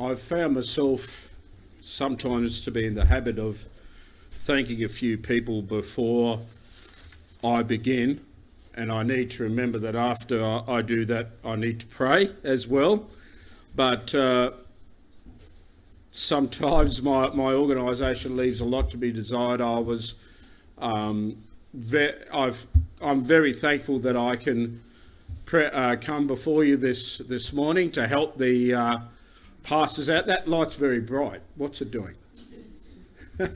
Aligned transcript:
I've 0.00 0.20
found 0.20 0.54
myself 0.54 1.28
sometimes 1.80 2.60
to 2.60 2.70
be 2.70 2.86
in 2.86 2.94
the 2.94 3.04
habit 3.04 3.36
of 3.36 3.64
thanking 4.30 4.84
a 4.84 4.88
few 4.88 5.18
people 5.18 5.60
before 5.60 6.38
I 7.42 7.64
begin, 7.64 8.24
and 8.76 8.92
I 8.92 9.02
need 9.02 9.32
to 9.32 9.42
remember 9.42 9.80
that 9.80 9.96
after 9.96 10.62
I 10.68 10.82
do 10.82 11.04
that, 11.06 11.30
I 11.44 11.56
need 11.56 11.80
to 11.80 11.86
pray 11.86 12.28
as 12.44 12.68
well. 12.68 13.08
But 13.74 14.14
uh, 14.14 14.52
sometimes 16.12 17.02
my, 17.02 17.30
my 17.30 17.54
organisation 17.54 18.36
leaves 18.36 18.60
a 18.60 18.66
lot 18.66 18.90
to 18.90 18.96
be 18.96 19.10
desired. 19.10 19.60
I 19.60 19.80
was, 19.80 20.14
um, 20.78 21.42
ve- 21.74 22.14
I've, 22.32 22.64
I'm 23.02 23.20
very 23.20 23.52
thankful 23.52 23.98
that 24.00 24.16
I 24.16 24.36
can 24.36 24.80
pre- 25.44 25.66
uh, 25.66 25.96
come 25.96 26.28
before 26.28 26.62
you 26.62 26.76
this 26.76 27.18
this 27.18 27.52
morning 27.52 27.90
to 27.90 28.06
help 28.06 28.38
the 28.38 28.74
uh, 28.74 28.98
pastors 29.62 30.08
out. 30.10 30.26
That 30.26 30.48
light's 30.48 30.74
very 30.74 31.00
bright. 31.00 31.40
What's 31.56 31.80
it 31.80 31.90
doing? 31.90 32.14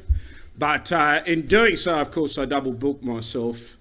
but 0.58 0.92
uh, 0.92 1.22
in 1.26 1.46
doing 1.46 1.76
so, 1.76 1.98
of 1.98 2.10
course, 2.10 2.38
I 2.38 2.44
double 2.44 2.72
booked 2.72 3.04
myself. 3.04 3.78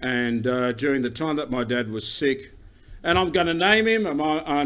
And 0.00 0.46
uh, 0.46 0.72
during 0.72 1.02
the 1.02 1.10
time 1.10 1.36
that 1.36 1.50
my 1.50 1.62
dad 1.62 1.90
was 1.90 2.06
sick, 2.06 2.52
and 3.04 3.18
I'm 3.18 3.30
going 3.30 3.46
to 3.46 3.54
name 3.54 3.86
him, 3.86 4.06
and 4.06 4.20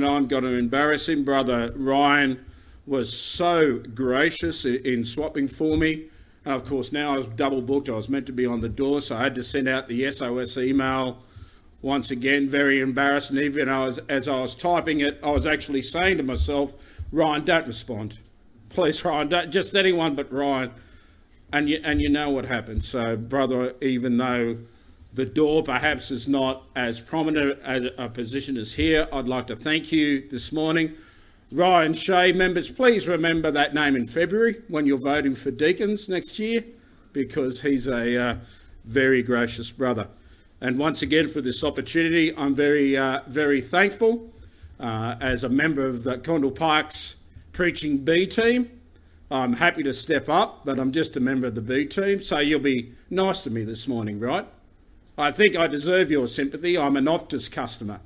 I'm 0.07 0.27
going 0.27 0.45
to 0.45 0.55
embarrass 0.55 1.09
him, 1.09 1.25
brother 1.25 1.73
Ryan 1.75 2.45
was 2.87 3.17
so 3.17 3.79
gracious 3.95 4.65
in 4.65 5.05
swapping 5.05 5.49
for 5.49 5.77
me. 5.77 6.05
And 6.45 6.55
of 6.55 6.65
course, 6.65 6.93
now 6.93 7.15
I 7.15 7.17
was 7.17 7.27
double 7.29 7.61
booked. 7.61 7.89
I 7.89 7.95
was 7.95 8.09
meant 8.09 8.27
to 8.27 8.33
be 8.33 8.47
on 8.47 8.61
the 8.61 8.69
door, 8.69 9.01
so 9.01 9.17
I 9.17 9.25
had 9.25 9.35
to 9.35 9.43
send 9.43 9.69
out 9.69 9.89
the 9.89 10.11
SOS 10.11 10.57
email. 10.57 11.19
Once 11.87 12.11
again, 12.11 12.49
very 12.49 12.81
embarrassed. 12.81 13.31
And 13.31 13.39
even 13.39 13.69
as, 13.69 13.99
as 14.09 14.27
I 14.27 14.41
was 14.41 14.57
typing 14.57 14.99
it, 14.99 15.21
I 15.23 15.31
was 15.31 15.47
actually 15.47 15.83
saying 15.83 16.17
to 16.17 16.25
myself, 16.25 16.75
Ryan, 17.13 17.45
don't 17.45 17.65
respond. 17.65 18.19
Please, 18.71 19.05
Ryan, 19.05 19.29
don't, 19.29 19.53
just 19.53 19.77
anyone 19.77 20.17
but 20.17 20.33
Ryan. 20.33 20.73
And 21.53 21.71
you, 21.71 21.81
and 21.85 22.03
you 22.03 22.09
know 22.09 22.31
what 22.31 22.45
happened. 22.45 22.83
So, 22.83 23.17
brother, 23.17 23.73
even 23.81 24.17
though 24.17 24.59
the 25.15 25.27
door 25.27 25.63
perhaps 25.63 26.11
is 26.11 26.27
not 26.29 26.65
as 26.75 27.01
prominent 27.01 27.61
a 27.65 28.09
position 28.09 28.57
as 28.57 28.75
here, 28.75 29.07
I'd 29.13 29.29
like 29.29 29.47
to 29.47 29.55
thank 29.55 29.93
you 29.93 30.29
this 30.29 30.53
morning 30.53 30.97
Ryan 31.53 31.95
Shea 31.95 32.33
members, 32.33 32.69
please 32.69 33.07
remember 33.07 33.53
that 33.53 33.73
name 33.73 33.95
in 33.95 34.09
February 34.09 34.57
when 34.67 34.85
you're 34.85 34.99
voting 34.99 35.37
for 35.37 35.53
deacons 35.53 36.09
next 36.09 36.41
year 36.41 36.65
because 37.13 37.63
he's 37.63 37.87
a 37.87 38.21
uh, 38.21 38.37
very 38.85 39.23
gracious 39.23 39.71
brother. 39.71 40.09
And 40.61 40.79
once 40.79 41.03
again, 41.03 41.29
for 41.29 41.41
this 41.41 41.63
opportunity, 41.63 42.35
I'm 42.37 42.55
very, 42.55 42.97
uh, 42.97 43.21
very 43.27 43.61
thankful 43.61 44.33
uh, 44.81 45.17
as 45.21 45.45
a 45.45 45.49
member 45.49 45.87
of 45.87 46.03
the 46.03 46.19
Condell 46.19 46.51
Parks 46.51 47.23
preaching 47.53 47.99
B 47.99 48.27
team. 48.27 48.71
I'm 49.31 49.55
happy 49.55 49.83
to 49.83 49.93
step 49.93 50.29
up, 50.29 50.65
but 50.65 50.79
I'm 50.79 50.93
just 50.93 51.17
a 51.17 51.21
member 51.21 51.49
of 51.49 51.55
the 51.55 51.63
B 51.63 51.85
team, 51.85 52.21
so 52.21 52.39
you'll 52.39 52.61
be 52.61 52.93
nice 53.11 53.41
to 53.43 53.51
me 53.51 53.65
this 53.65 53.89
morning, 53.89 54.21
right? 54.21 54.47
I 55.19 55.31
think 55.31 55.57
I 55.57 55.67
deserve 55.67 56.11
your 56.11 56.29
sympathy. 56.29 56.79
I'm 56.79 56.97
an 56.97 57.07
Optus 57.07 57.51
customer. 57.51 58.01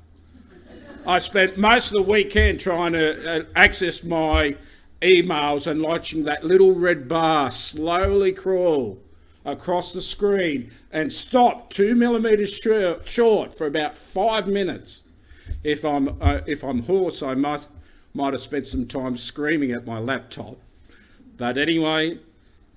I 1.07 1.19
spent 1.19 1.57
most 1.57 1.93
of 1.93 2.05
the 2.05 2.11
weekend 2.11 2.61
trying 2.61 2.93
to 2.93 3.41
uh, 3.41 3.45
access 3.55 4.03
my 4.03 4.57
emails 5.03 5.67
and 5.67 5.83
watching 5.83 6.25
that 6.25 6.45
little 6.45 6.73
red 6.73 7.09
bar 7.09 7.51
slowly 7.51 8.33
crawl 8.33 8.99
across 9.45 9.93
the 9.93 10.01
screen 10.01 10.71
and 10.93 11.13
stop 11.13 11.71
two 11.71 11.95
millimeters 11.95 12.55
short 13.05 13.55
for 13.55 13.67
about 13.67 13.97
five 13.97 14.47
minutes. 14.47 15.05
If 15.65 15.85
I'm 15.85 16.17
uh, 16.21 16.41
if 16.47 16.63
I'm 16.63 16.83
hoarse, 16.83 17.23
I 17.23 17.35
might 17.35 17.67
might 18.15 18.33
have 18.33 18.41
spent 18.41 18.67
some 18.67 18.87
time 18.87 19.17
screaming 19.17 19.73
at 19.73 19.87
my 19.87 19.99
laptop. 19.99 20.57
But 21.37 21.59
anyway, 21.59 22.19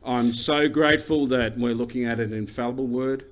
I'm 0.04 0.34
so 0.34 0.70
grateful 0.70 1.26
that 1.28 1.58
we're 1.58 1.76
looking 1.76 2.06
at 2.06 2.20
an 2.20 2.34
infallible 2.34 2.88
word, 2.88 3.26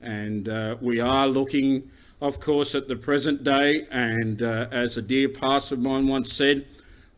and 0.00 0.48
uh, 0.48 0.76
we 0.80 1.00
are 1.00 1.26
looking 1.26 1.90
of 2.22 2.38
course, 2.38 2.76
at 2.76 2.86
the 2.86 2.94
present 2.96 3.42
day. 3.42 3.84
And 3.90 4.42
uh, 4.42 4.68
as 4.70 4.96
a 4.96 5.02
dear 5.02 5.28
pastor 5.28 5.74
of 5.74 5.80
mine 5.80 6.06
once 6.06 6.32
said, 6.32 6.64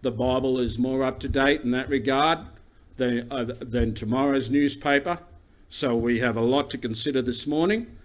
the 0.00 0.10
Bible 0.10 0.58
is 0.58 0.78
more 0.78 1.02
up 1.04 1.20
to 1.20 1.28
date 1.28 1.60
in 1.60 1.70
that 1.72 1.90
regard 1.90 2.38
than, 2.96 3.30
uh, 3.30 3.44
than 3.44 3.92
tomorrow's 3.92 4.50
newspaper. 4.50 5.18
So 5.74 5.96
we 5.96 6.20
have 6.20 6.36
a 6.36 6.40
lot 6.40 6.70
to 6.70 6.78
consider 6.78 7.20
this 7.20 7.48
morning, 7.48 7.96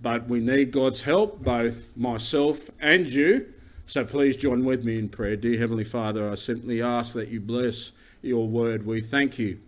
but 0.00 0.28
we 0.28 0.38
need 0.38 0.70
God's 0.70 1.02
help, 1.02 1.40
both 1.40 1.90
myself 1.96 2.70
and 2.80 3.08
you. 3.08 3.52
So 3.86 4.04
please 4.04 4.36
join 4.36 4.64
with 4.64 4.84
me 4.84 5.00
in 5.00 5.08
prayer. 5.08 5.34
Dear 5.34 5.58
Heavenly 5.58 5.84
Father, 5.84 6.30
I 6.30 6.36
simply 6.36 6.80
ask 6.80 7.14
that 7.14 7.26
you 7.28 7.40
bless 7.40 7.90
your 8.22 8.46
word. 8.46 8.86
We 8.86 9.00
thank 9.00 9.36
you 9.36 9.58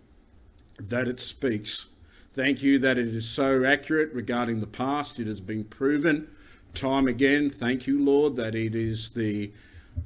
that 0.79 1.09
it 1.09 1.19
speaks. 1.19 1.87
Thank 2.31 2.63
you 2.63 2.79
that 2.79 2.97
it 2.97 3.09
is 3.09 3.27
so 3.27 3.65
accurate 3.65 4.13
regarding 4.13 4.61
the 4.61 4.65
past. 4.65 5.19
It 5.19 5.27
has 5.27 5.41
been 5.41 5.65
proven 5.65 6.29
time 6.73 7.09
again. 7.09 7.49
Thank 7.49 7.85
you, 7.85 8.01
Lord, 8.01 8.37
that 8.37 8.55
it 8.55 8.75
is 8.75 9.09
the 9.09 9.51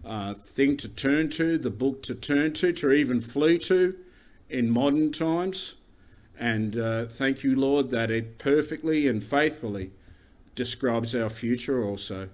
uh, 0.04 0.34
thing 0.34 0.78
to 0.78 0.90
turn 0.90 1.30
to, 1.30 1.60
the 1.60 1.70
book 1.70 2.02
to 2.04 2.16
turn 2.16 2.54
to, 2.54 2.74
to 2.74 2.92
even 2.92 3.22
flee 3.22 3.60
to 3.60 3.96
in 4.50 4.68
modern 4.68 5.12
times. 5.12 5.76
And 6.40 6.78
uh, 6.78 7.06
thank 7.06 7.44
you, 7.44 7.56
Lord, 7.56 7.90
that 7.92 8.12
it 8.12 8.38
perfectly 8.38 9.08
and 9.08 9.24
faithfully 9.24 9.92
describes 10.56 11.16
our 11.16 11.30
future 11.30 11.84
also. 11.84 12.30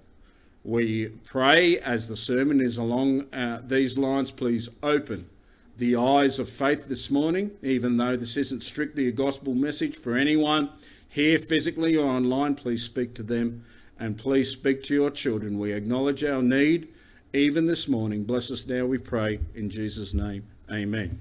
We 0.64 1.08
pray 1.24 1.78
as 1.78 2.08
the 2.08 2.16
sermon 2.16 2.60
is 2.60 2.78
along 2.78 3.32
uh, 3.34 3.62
these 3.64 3.98
lines, 3.98 4.30
please 4.30 4.68
open 4.82 5.28
the 5.78 5.96
eyes 5.96 6.38
of 6.38 6.48
faith 6.48 6.88
this 6.88 7.10
morning, 7.10 7.50
even 7.62 7.96
though 7.96 8.14
this 8.14 8.36
isn't 8.36 8.62
strictly 8.62 9.08
a 9.08 9.12
gospel 9.12 9.54
message 9.54 9.96
for 9.96 10.14
anyone 10.14 10.68
here 11.08 11.38
physically 11.38 11.96
or 11.96 12.06
online, 12.06 12.54
please 12.54 12.82
speak 12.82 13.14
to 13.14 13.22
them 13.22 13.64
and 13.98 14.16
please 14.16 14.50
speak 14.50 14.82
to 14.84 14.94
your 14.94 15.10
children. 15.10 15.58
We 15.58 15.72
acknowledge 15.72 16.24
our 16.24 16.42
need 16.42 16.88
even 17.32 17.66
this 17.66 17.88
morning. 17.88 18.24
Bless 18.24 18.50
us 18.50 18.66
now, 18.66 18.86
we 18.86 18.98
pray, 18.98 19.40
in 19.54 19.70
Jesus' 19.70 20.14
name. 20.14 20.44
Amen. 20.70 21.18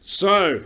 So, 0.00 0.62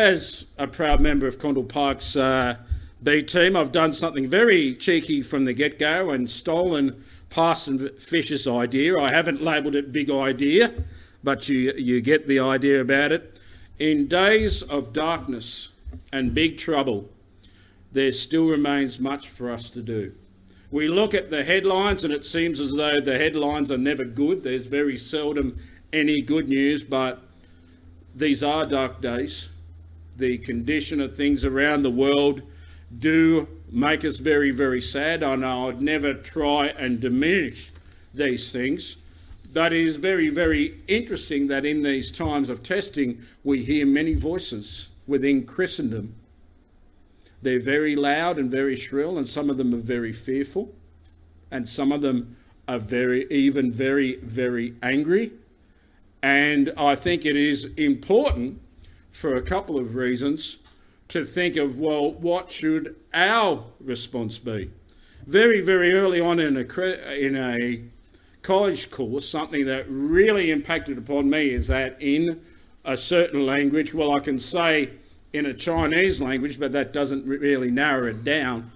as 0.00 0.46
a 0.58 0.66
proud 0.66 1.00
member 1.00 1.26
of 1.26 1.38
Condell 1.38 1.64
Park's 1.64 2.16
uh, 2.16 2.56
B 3.02 3.22
team, 3.22 3.56
I've 3.56 3.72
done 3.72 3.92
something 3.92 4.26
very 4.26 4.74
cheeky 4.74 5.22
from 5.22 5.44
the 5.44 5.52
get 5.52 5.78
go 5.78 6.10
and 6.10 6.30
stolen 6.30 7.04
Parson 7.30 7.88
Fisher's 7.98 8.48
idea. 8.48 8.98
I 8.98 9.10
haven't 9.10 9.42
labelled 9.42 9.74
it 9.74 9.92
Big 9.92 10.10
Idea, 10.10 10.72
but 11.22 11.48
you, 11.48 11.72
you 11.76 12.00
get 12.00 12.26
the 12.26 12.40
idea 12.40 12.80
about 12.80 13.12
it. 13.12 13.38
In 13.78 14.08
days 14.08 14.62
of 14.62 14.92
darkness 14.92 15.74
and 16.12 16.34
big 16.34 16.58
trouble, 16.58 17.08
there 17.92 18.12
still 18.12 18.48
remains 18.48 18.98
much 18.98 19.28
for 19.28 19.50
us 19.50 19.68
to 19.70 19.82
do. 19.82 20.14
We 20.70 20.88
look 20.88 21.12
at 21.12 21.28
the 21.28 21.44
headlines 21.44 22.04
and 22.04 22.14
it 22.14 22.24
seems 22.24 22.60
as 22.60 22.72
though 22.72 23.00
the 23.00 23.18
headlines 23.18 23.70
are 23.70 23.78
never 23.78 24.04
good. 24.04 24.42
There's 24.42 24.66
very 24.66 24.96
seldom 24.96 25.58
any 25.92 26.22
good 26.22 26.48
news, 26.48 26.82
but 26.82 27.22
these 28.14 28.42
are 28.42 28.64
dark 28.64 29.00
days. 29.02 29.51
The 30.22 30.38
condition 30.38 31.00
of 31.00 31.16
things 31.16 31.44
around 31.44 31.82
the 31.82 31.90
world 31.90 32.42
do 33.00 33.48
make 33.72 34.04
us 34.04 34.18
very, 34.18 34.52
very 34.52 34.80
sad. 34.80 35.24
I 35.24 35.34
know 35.34 35.68
I'd 35.68 35.82
never 35.82 36.14
try 36.14 36.68
and 36.68 37.00
diminish 37.00 37.72
these 38.14 38.52
things, 38.52 38.98
but 39.52 39.72
it 39.72 39.80
is 39.80 39.96
very, 39.96 40.28
very 40.28 40.80
interesting 40.86 41.48
that 41.48 41.64
in 41.64 41.82
these 41.82 42.12
times 42.12 42.50
of 42.50 42.62
testing, 42.62 43.20
we 43.42 43.64
hear 43.64 43.84
many 43.84 44.14
voices 44.14 44.90
within 45.08 45.44
Christendom 45.44 46.14
they're 47.42 47.58
very 47.58 47.96
loud 47.96 48.38
and 48.38 48.48
very 48.48 48.76
shrill, 48.76 49.18
and 49.18 49.28
some 49.28 49.50
of 49.50 49.58
them 49.58 49.74
are 49.74 49.78
very 49.78 50.12
fearful, 50.12 50.72
and 51.50 51.68
some 51.68 51.90
of 51.90 52.00
them 52.00 52.36
are 52.68 52.78
very, 52.78 53.26
even 53.28 53.72
very, 53.72 54.18
very 54.18 54.74
angry. 54.84 55.32
And 56.22 56.72
I 56.76 56.94
think 56.94 57.26
it 57.26 57.34
is 57.34 57.64
important 57.74 58.61
for 59.12 59.36
a 59.36 59.42
couple 59.42 59.78
of 59.78 59.94
reasons 59.94 60.58
to 61.08 61.24
think 61.24 61.56
of, 61.56 61.78
well, 61.78 62.12
what 62.12 62.50
should 62.50 62.96
our 63.14 63.64
response 63.80 64.38
be? 64.38 64.70
Very, 65.26 65.60
very 65.60 65.92
early 65.92 66.20
on 66.20 66.40
in 66.40 66.56
a, 66.56 67.24
in 67.24 67.36
a 67.36 67.82
college 68.40 68.90
course, 68.90 69.28
something 69.28 69.66
that 69.66 69.84
really 69.88 70.50
impacted 70.50 70.98
upon 70.98 71.30
me 71.30 71.50
is 71.50 71.68
that 71.68 71.96
in 72.00 72.40
a 72.84 72.96
certain 72.96 73.46
language, 73.46 73.94
well, 73.94 74.16
I 74.16 74.20
can 74.20 74.38
say 74.38 74.90
in 75.32 75.46
a 75.46 75.54
Chinese 75.54 76.20
language, 76.20 76.58
but 76.58 76.72
that 76.72 76.92
doesn't 76.92 77.24
really 77.26 77.70
narrow 77.70 78.08
it 78.08 78.24
down. 78.24 78.72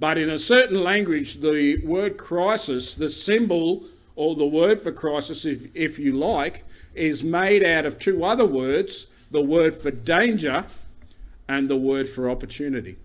But 0.00 0.18
in 0.18 0.30
a 0.30 0.38
certain 0.38 0.82
language, 0.82 1.36
the 1.36 1.84
word 1.84 2.16
crisis, 2.16 2.94
the 2.94 3.08
symbol 3.08 3.84
or 4.16 4.34
the 4.34 4.46
word 4.46 4.80
for 4.80 4.90
crisis, 4.90 5.44
if, 5.44 5.68
if 5.74 5.98
you 5.98 6.14
like, 6.14 6.64
is 6.94 7.22
made 7.22 7.64
out 7.64 7.84
of 7.84 7.98
two 7.98 8.24
other 8.24 8.46
words 8.46 9.08
the 9.34 9.42
word 9.42 9.74
for 9.74 9.90
danger 9.90 10.64
and 11.48 11.68
the 11.68 11.76
word 11.76 12.08
for 12.08 12.30
opportunity. 12.30 12.96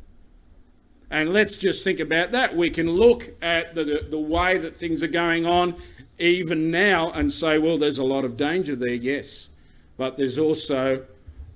And 1.10 1.34
let's 1.34 1.58
just 1.58 1.84
think 1.84 2.00
about 2.00 2.34
that. 2.34 2.56
We 2.56 2.70
can 2.70 2.88
look 2.88 3.30
at 3.42 3.74
the, 3.74 4.06
the 4.08 4.20
way 4.20 4.60
that 4.60 4.78
things 4.78 5.02
are 5.02 5.08
going 5.08 5.48
on 5.48 5.76
even 6.20 6.70
now 6.70 7.10
and 7.10 7.34
say, 7.34 7.58
well, 7.58 7.78
there's 7.78 7.98
a 7.98 8.04
lot 8.04 8.26
of 8.26 8.38
danger 8.38 8.76
there, 8.76 8.90
yes. 8.90 9.50
But 9.98 10.18
there's 10.18 10.38
also 10.38 11.04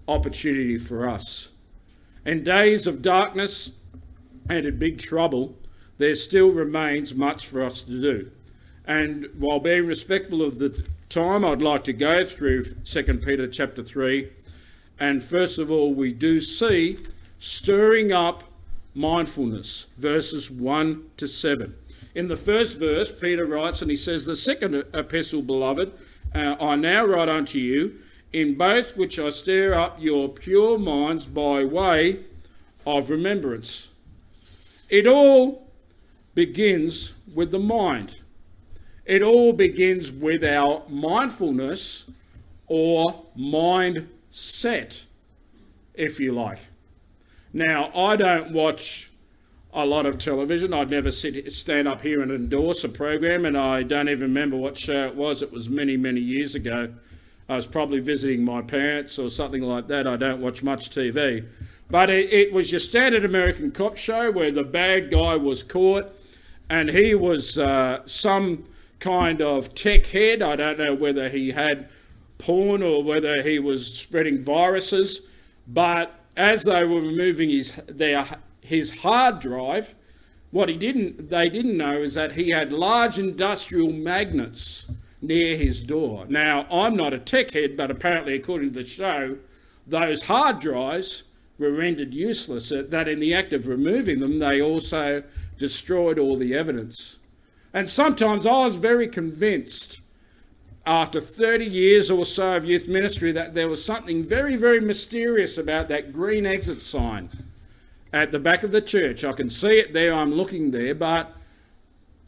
opportunity 0.08 0.80
for 0.80 1.08
us. 1.08 1.52
In 2.26 2.44
days 2.44 2.88
of 2.88 3.04
darkness 3.04 3.74
and 4.50 4.66
in 4.66 4.80
big 4.80 4.98
trouble, 4.98 5.56
there 6.00 6.16
still 6.16 6.52
remains 6.52 7.14
much 7.14 7.46
for 7.46 7.62
us 7.62 7.84
to 7.84 8.02
do. 8.02 8.32
And 8.86 9.30
while 9.38 9.60
being 9.60 9.86
respectful 9.86 10.42
of 10.42 10.58
the 10.58 10.84
time, 11.10 11.46
I'd 11.46 11.62
like 11.62 11.84
to 11.84 11.94
go 11.94 12.26
through 12.26 12.66
2 12.84 13.04
Peter 13.20 13.46
chapter 13.46 13.84
3. 13.84 14.30
And 15.04 15.22
first 15.22 15.60
of 15.60 15.70
all, 15.70 15.94
we 15.94 16.14
do 16.14 16.40
see 16.40 16.96
stirring 17.38 18.14
up 18.14 18.46
mindfulness, 18.96 19.88
verses 19.98 20.50
1 20.50 21.04
to 21.18 21.28
7. 21.28 21.76
In 22.16 22.30
the 22.30 22.38
first 22.38 22.80
verse, 22.80 23.12
Peter 23.12 23.46
writes, 23.46 23.82
and 23.82 23.92
he 23.92 23.98
says, 23.98 24.24
The 24.24 24.38
second 24.38 24.76
epistle, 24.94 25.42
beloved, 25.42 25.92
uh, 26.34 26.56
I 26.58 26.78
now 26.78 27.04
write 27.04 27.28
unto 27.28 27.60
you, 27.60 27.96
in 28.32 28.56
both 28.56 28.96
which 28.96 29.20
I 29.20 29.30
stir 29.32 29.74
up 29.74 30.02
your 30.02 30.30
pure 30.30 30.80
minds 30.80 31.26
by 31.26 31.66
way 31.66 32.22
of 32.88 33.10
remembrance. 33.10 33.90
It 34.90 35.06
all 35.06 35.68
begins 36.34 37.16
with 37.36 37.52
the 37.52 37.60
mind. 37.60 38.22
It 39.06 39.22
all 39.22 39.52
begins 39.52 40.14
with 40.14 40.46
our 40.46 40.84
mindfulness 40.88 42.10
or 42.68 43.26
mindset, 44.34 45.06
if 45.94 46.20
you 46.20 46.32
like. 46.32 46.60
Now, 47.54 47.92
I 47.96 48.16
don't 48.16 48.52
watch 48.52 49.12
a 49.74 49.86
lot 49.86 50.06
of 50.06 50.18
television. 50.18 50.74
I'd 50.74 50.90
never 50.90 51.12
sit, 51.12 51.52
stand 51.52 51.88
up 51.88 52.02
here 52.02 52.22
and 52.22 52.32
endorse 52.32 52.84
a 52.84 52.90
program, 52.90 53.46
and 53.46 53.58
I 53.58 53.84
don't 53.84 54.10
even 54.10 54.24
remember 54.24 54.58
what 54.58 54.78
show 54.78 55.06
it 55.06 55.16
was. 55.16 55.44
It 55.44 55.52
was 55.52 55.70
many, 55.70 55.98
many 55.98 56.20
years 56.20 56.56
ago. 56.56 56.94
I 57.48 57.56
was 57.56 57.68
probably 57.68 58.00
visiting 58.00 58.44
my 58.44 58.62
parents 58.62 59.20
or 59.20 59.30
something 59.30 59.62
like 59.62 59.88
that. 59.88 60.08
I 60.08 60.16
don't 60.16 60.42
watch 60.42 60.64
much 60.64 60.90
TV. 60.90 61.46
But 61.90 62.10
it, 62.10 62.32
it 62.34 62.54
was 62.54 62.72
your 62.72 62.80
standard 62.80 63.26
American 63.26 63.72
cop 63.72 63.98
show 63.98 64.32
where 64.32 64.52
the 64.52 64.64
bad 64.64 65.12
guy 65.12 65.36
was 65.36 65.62
caught 65.62 66.16
and 66.70 66.90
he 66.90 67.14
was 67.14 67.58
uh, 67.58 68.02
some 68.06 68.64
kind 69.00 69.42
of 69.42 69.76
tech 69.76 70.08
head. 70.08 70.42
I 70.42 70.56
don't 70.56 70.80
know 70.80 70.96
whether 70.96 71.28
he 71.30 71.52
had 71.52 71.90
porn 72.44 72.84
or 72.84 73.04
whether 73.04 73.42
he 73.42 73.58
was 73.60 73.94
spreading 73.98 74.42
viruses. 74.42 75.22
But 75.68 76.14
as 76.36 76.64
they 76.64 76.84
were 76.84 77.02
removing 77.02 77.50
his, 77.50 77.76
their, 77.88 78.26
his 78.62 79.02
hard 79.02 79.40
drive, 79.40 79.96
what 80.52 80.70
he 80.70 80.78
didn't, 80.78 81.30
they 81.30 81.50
didn't 81.50 81.78
know 81.78 82.02
is 82.02 82.16
that 82.16 82.34
he 82.34 82.52
had 82.52 82.74
large 82.74 83.18
industrial 83.18 83.92
magnets 83.92 84.92
near 85.22 85.56
his 85.56 85.82
door. 85.82 86.26
Now, 86.28 86.68
I'm 86.70 86.96
not 86.96 87.14
a 87.14 87.18
tech 87.18 87.52
head, 87.52 87.78
but 87.78 87.90
apparently, 87.90 88.36
according 88.36 88.74
to 88.74 88.80
the 88.80 88.86
show, 88.86 89.38
those 89.88 90.24
hard 90.24 90.60
drives 90.60 91.24
were 91.58 91.72
rendered 91.72 92.14
useless, 92.14 92.70
that 92.70 93.08
in 93.08 93.20
the 93.20 93.34
act 93.34 93.54
of 93.54 93.68
removing 93.68 94.20
them, 94.20 94.40
they 94.40 94.62
also 94.62 95.24
destroyed 95.58 96.20
all 96.20 96.36
the 96.36 96.56
evidence. 96.56 97.20
And 97.74 97.90
sometimes 97.90 98.46
I 98.46 98.66
was 98.66 98.76
very 98.76 99.08
convinced 99.08 100.02
after 100.86 101.22
30 101.22 101.66
years 101.66 102.12
or 102.12 102.26
so 102.26 102.58
of 102.58 102.66
youth 102.66 102.88
ministry 102.88 103.32
that 103.32 103.54
there 103.54 103.70
was 103.70 103.84
something 103.84 104.24
very, 104.24 104.56
very 104.56 104.82
mysterious 104.82 105.58
about 105.58 105.88
that 105.90 106.12
green 106.12 106.46
exit 106.46 106.82
sign 106.82 107.30
at 108.12 108.32
the 108.32 108.40
back 108.40 108.64
of 108.64 108.72
the 108.72 108.82
church. 108.82 109.24
I 109.24 109.32
can 109.32 109.50
see 109.50 109.80
it 109.80 109.94
there, 109.94 110.14
I'm 110.14 110.34
looking 110.34 110.72
there, 110.72 110.94
but 110.94 111.32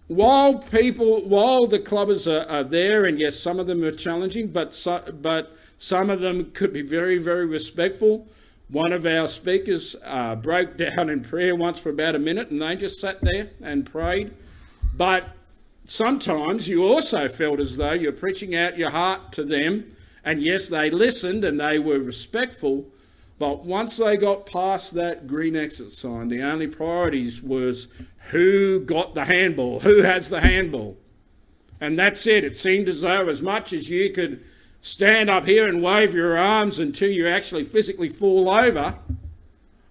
while 0.07 0.59
people, 0.59 1.27
while 1.27 1.65
the 1.65 1.79
clubbers 1.79 2.31
are, 2.31 2.47
are, 2.49 2.63
there, 2.63 3.05
and 3.05 3.19
yes, 3.19 3.39
some 3.39 3.59
of 3.59 3.67
them 3.67 3.83
are 3.83 3.91
challenging, 3.91 4.47
but 4.47 4.73
so, 4.73 5.03
but 5.21 5.55
some 5.77 6.09
of 6.09 6.21
them 6.21 6.51
could 6.51 6.71
be 6.71 6.81
very, 6.81 7.17
very 7.17 7.45
respectful. 7.45 8.27
One 8.69 8.93
of 8.93 9.05
our 9.05 9.27
speakers 9.27 9.95
uh, 10.05 10.35
broke 10.35 10.77
down 10.95 11.09
in 11.09 11.21
prayer 11.21 11.55
once 11.55 11.79
for 11.79 11.89
about 11.89 12.15
a 12.15 12.19
minute, 12.19 12.51
and 12.51 12.61
they 12.61 12.75
just 12.75 12.99
sat 12.99 13.19
there 13.21 13.49
and 13.61 13.85
prayed. 13.85 14.33
But 14.95 15.27
sometimes 15.85 16.67
you 16.67 16.85
also 16.85 17.27
felt 17.27 17.59
as 17.59 17.77
though 17.77 17.93
you're 17.93 18.11
preaching 18.11 18.55
out 18.55 18.77
your 18.77 18.89
heart 18.89 19.31
to 19.33 19.43
them, 19.43 19.95
and 20.23 20.41
yes, 20.41 20.69
they 20.69 20.89
listened 20.89 21.45
and 21.45 21.59
they 21.59 21.79
were 21.79 21.99
respectful. 21.99 22.87
But 23.37 23.65
once 23.65 23.97
they 23.97 24.17
got 24.17 24.45
past 24.45 24.93
that 24.93 25.27
green 25.27 25.55
exit 25.55 25.91
sign, 25.91 26.29
the 26.29 26.41
only 26.41 26.67
priorities 26.67 27.43
was 27.43 27.89
who 28.31 28.79
got 28.79 29.13
the 29.13 29.25
handball, 29.25 29.81
who 29.81 30.01
has 30.01 30.29
the 30.29 30.41
handball. 30.41 30.97
And 31.81 31.99
that's 31.99 32.25
it. 32.27 32.43
It 32.43 32.57
seemed 32.57 32.87
as 32.87 33.01
though, 33.01 33.27
as 33.27 33.41
much 33.41 33.73
as 33.73 33.89
you 33.89 34.09
could 34.11 34.43
stand 34.81 35.29
up 35.29 35.45
here 35.45 35.67
and 35.67 35.83
wave 35.83 36.13
your 36.13 36.37
arms 36.37 36.79
until 36.79 37.09
you 37.09 37.27
actually 37.27 37.65
physically 37.65 38.09
fall 38.09 38.49
over, 38.49 38.97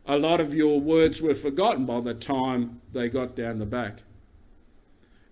a 0.07 0.19
lot 0.19 0.41
of 0.41 0.55
your 0.55 0.81
words 0.81 1.21
were 1.21 1.35
forgotten 1.35 1.85
by 1.85 2.01
the 2.01 2.15
time 2.15 2.81
they 2.93 3.09
got 3.09 3.37
down 3.37 3.59
the 3.59 3.67
back. 3.67 4.03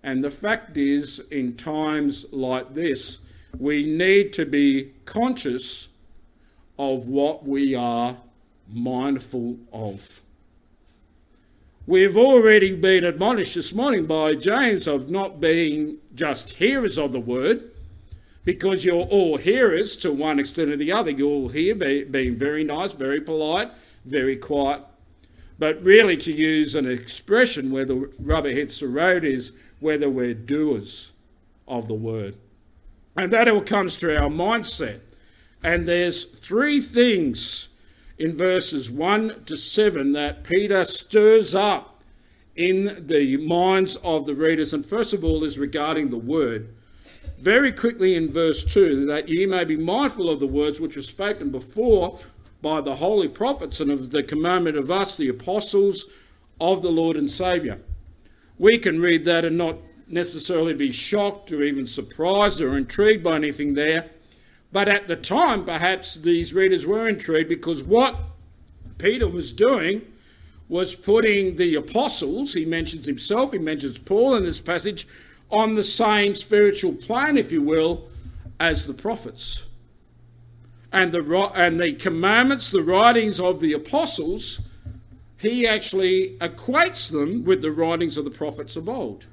And 0.03 0.23
the 0.23 0.31
fact 0.31 0.77
is, 0.77 1.21
in 1.31 1.57
times 1.57 2.27
like 2.33 2.75
this, 2.75 3.25
we 3.59 3.85
need 3.85 4.33
to 4.35 4.45
be 4.45 4.93
conscious 5.05 5.89
of 6.79 7.07
what 7.07 7.47
we 7.47 7.75
are 7.75 8.17
mindful 8.73 9.59
of. 9.73 10.21
We've 11.87 12.17
already 12.17 12.75
been 12.75 13.05
admonished 13.05 13.57
this 13.57 13.75
morning 13.75 14.07
by 14.07 14.35
James 14.35 14.87
of 14.87 15.11
not 15.11 15.41
being 15.41 15.99
just 16.15 16.55
hearers 16.55 16.99
of 16.99 17.13
the 17.13 17.21
word, 17.21 17.71
because 18.45 18.85
you're 18.85 19.07
all 19.07 19.37
hearers 19.37 19.97
to 19.99 20.13
one 20.13 20.39
extent 20.39 20.71
or 20.71 20.77
the 20.77 20.93
other. 20.93 21.11
You're 21.11 21.29
all 21.29 21.49
here 21.49 21.75
be, 21.75 22.05
being 22.05 22.35
very 22.35 22.65
nice, 22.65 22.93
very 22.93 23.21
polite, 23.21 23.71
very 24.05 24.37
quiet. 24.37 24.83
But 25.59 25.83
really, 25.83 26.17
to 26.19 26.33
use 26.33 26.75
an 26.75 26.89
expression 26.89 27.71
where 27.71 27.85
the 27.85 28.11
rubber 28.19 28.51
hits 28.51 28.81
the 28.81 28.89
road 28.89 29.23
is 29.23 29.53
whether 29.83 30.09
we're 30.09 30.35
doers 30.35 31.13
of 31.69 31.89
the 31.89 31.95
word. 31.95 32.37
And 33.17 33.33
that 33.33 33.49
all 33.49 33.61
comes 33.61 33.97
to 33.97 34.17
our 34.17 34.31
mindset. 34.31 35.01
And 35.63 35.87
there's 35.87 36.25
three 36.25 36.81
things 36.81 37.69
in 38.19 38.35
verses 38.35 38.91
1 38.91 39.45
to 39.45 39.57
7 39.57 40.13
that 40.13 40.45
Peter 40.45 40.85
stirs 40.85 41.55
up 41.55 42.03
in 42.57 43.07
the 43.07 43.37
minds 43.39 43.97
of 43.97 44.27
the 44.27 44.35
readers. 44.35 44.73
And 44.73 44.85
first 44.85 45.13
of 45.13 45.25
all, 45.25 45.45
is 45.45 45.59
regarding 45.59 46.11
the 46.11 46.19
word. 46.19 46.75
Very 47.39 47.73
quickly 47.73 48.15
in 48.15 48.31
verse 48.31 48.65
2 48.65 49.07
that 49.07 49.29
ye 49.29 49.47
may 49.47 49.65
be 49.65 49.77
mindful 49.77 50.31
of 50.31 50.39
the 50.41 50.47
words 50.47 50.81
which 50.81 50.97
were 50.97 51.03
spoken 51.03 51.51
before 51.51 52.19
by 52.61 52.81
the 52.81 52.97
holy 52.97 53.29
prophets 53.29 53.81
and 53.81 53.91
of 53.91 54.11
the 54.11 54.23
commandment 54.23 54.77
of 54.77 54.91
us, 54.91 55.17
the 55.17 55.29
apostles 55.29 56.07
of 56.61 56.83
the 56.83 56.91
Lord 56.91 57.17
and 57.17 57.29
Saviour. 57.29 57.79
We 58.59 58.79
can 58.79 59.01
read 59.01 59.25
that 59.25 59.45
and 59.45 59.59
not 59.59 59.79
necessarily 60.07 60.75
be 60.75 60.93
shocked 60.93 61.53
or 61.53 61.63
even 61.63 61.87
surprised 61.87 62.61
or 62.61 62.77
intrigued 62.77 63.25
by 63.25 63.37
anything 63.37 63.75
there 63.75 64.11
but 64.73 64.89
at 64.89 65.07
the 65.07 65.17
time, 65.17 65.65
perhaps 65.65 66.15
these 66.15 66.55
readers 66.55 66.87
were 66.87 67.07
intrigued 67.07 67.51
because 67.51 67.85
what 67.85 68.17
Peter 68.97 69.29
was 69.29 69.53
doing 69.53 70.03
was 70.69 70.95
putting 70.95 71.57
the 71.57 71.75
apostles, 71.75 72.55
he 72.55 72.65
mentions 72.65 73.05
himself, 73.05 73.53
he 73.53 73.59
mentions 73.59 73.99
Paul 73.99 74.35
in 74.35 74.43
this 74.43 74.61
passage, 74.61 75.07
on 75.51 75.75
the 75.75 75.83
same 75.83 76.35
spiritual 76.35 76.95
plane, 76.95 77.37
if 77.37 77.53
you 77.53 77.61
will, 77.61 78.09
as 78.59 78.87
the 78.87 78.95
prophets. 78.95 79.69
And 80.91 81.13
the, 81.13 81.51
and 81.55 81.79
the 81.79 81.93
commandments, 81.93 82.71
the 82.71 82.83
writings 82.83 83.39
of 83.39 83.61
the 83.61 83.75
apostles, 83.75 84.67
he 85.43 85.67
actually 85.67 86.37
equates 86.39 87.11
them 87.11 87.43
with 87.43 87.63
the 87.63 87.73
writings 87.73 88.17
of 88.17 88.25
the 88.25 88.31
prophets 88.31 88.77
of 88.77 88.89
old. 88.89 89.27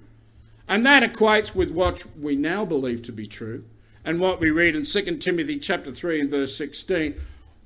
And 0.67 0.83
that 0.85 1.03
equates 1.03 1.55
with 1.55 1.69
what 1.69 2.03
we 2.19 2.35
now 2.35 2.65
believe 2.65 3.03
to 3.03 3.11
be 3.11 3.27
true 3.27 3.63
and 4.03 4.19
what 4.19 4.39
we 4.39 4.49
read 4.49 4.75
in 4.75 4.85
2 4.85 5.17
Timothy 5.17 5.59
chapter 5.59 5.93
3 5.93 6.21
and 6.21 6.31
verse 6.31 6.55
16, 6.57 7.13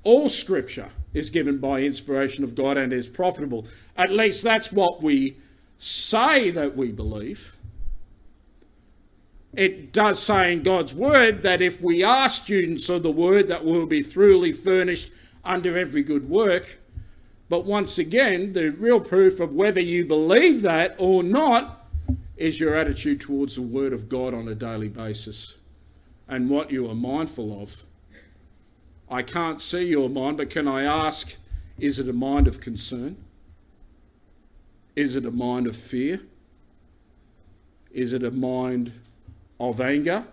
all 0.03 0.27
scripture 0.27 0.89
is 1.13 1.29
given 1.29 1.57
by 1.59 1.81
inspiration 1.81 2.43
of 2.43 2.53
God 2.53 2.75
and 2.75 2.91
is 2.91 3.07
profitable. 3.07 3.65
At 3.95 4.09
least 4.09 4.43
that's 4.43 4.73
what 4.73 5.01
we 5.01 5.37
say 5.77 6.51
that 6.51 6.75
we 6.75 6.91
believe. 6.91 7.55
It 9.53 9.93
does 9.93 10.21
say 10.21 10.51
in 10.51 10.63
God's 10.63 10.93
word 10.93 11.43
that 11.43 11.61
if 11.61 11.81
we 11.81 12.03
are 12.03 12.27
students 12.27 12.89
of 12.89 13.03
the 13.03 13.11
word, 13.11 13.47
that 13.47 13.63
we'll 13.63 13.85
be 13.85 14.01
thoroughly 14.01 14.51
furnished 14.51 15.13
under 15.45 15.77
every 15.77 16.03
good 16.03 16.27
work. 16.27 16.79
But 17.49 17.65
once 17.65 17.97
again, 17.97 18.53
the 18.53 18.69
real 18.71 18.99
proof 18.99 19.39
of 19.39 19.53
whether 19.53 19.81
you 19.81 20.05
believe 20.05 20.61
that 20.61 20.95
or 20.97 21.23
not 21.23 21.87
is 22.37 22.59
your 22.59 22.75
attitude 22.75 23.21
towards 23.21 23.55
the 23.55 23.61
word 23.61 23.93
of 23.93 24.09
God 24.09 24.33
on 24.33 24.47
a 24.47 24.55
daily 24.55 24.89
basis 24.89 25.57
and 26.27 26.49
what 26.49 26.71
you 26.71 26.89
are 26.89 26.95
mindful 26.95 27.61
of. 27.61 27.83
I 29.09 29.21
can't 29.21 29.61
see 29.61 29.87
your 29.87 30.09
mind, 30.09 30.37
but 30.37 30.49
can 30.49 30.67
I 30.67 30.83
ask, 30.83 31.37
is 31.77 31.99
it 31.99 32.09
a 32.09 32.13
mind 32.13 32.47
of 32.47 32.59
concern? 32.59 33.17
Is 34.95 35.15
it 35.15 35.25
a 35.25 35.31
mind 35.31 35.67
of 35.67 35.75
fear? 35.75 36.21
Is 37.91 38.13
it 38.13 38.23
a 38.23 38.31
mind 38.31 38.91
of 39.59 39.79
anger? 39.79 40.25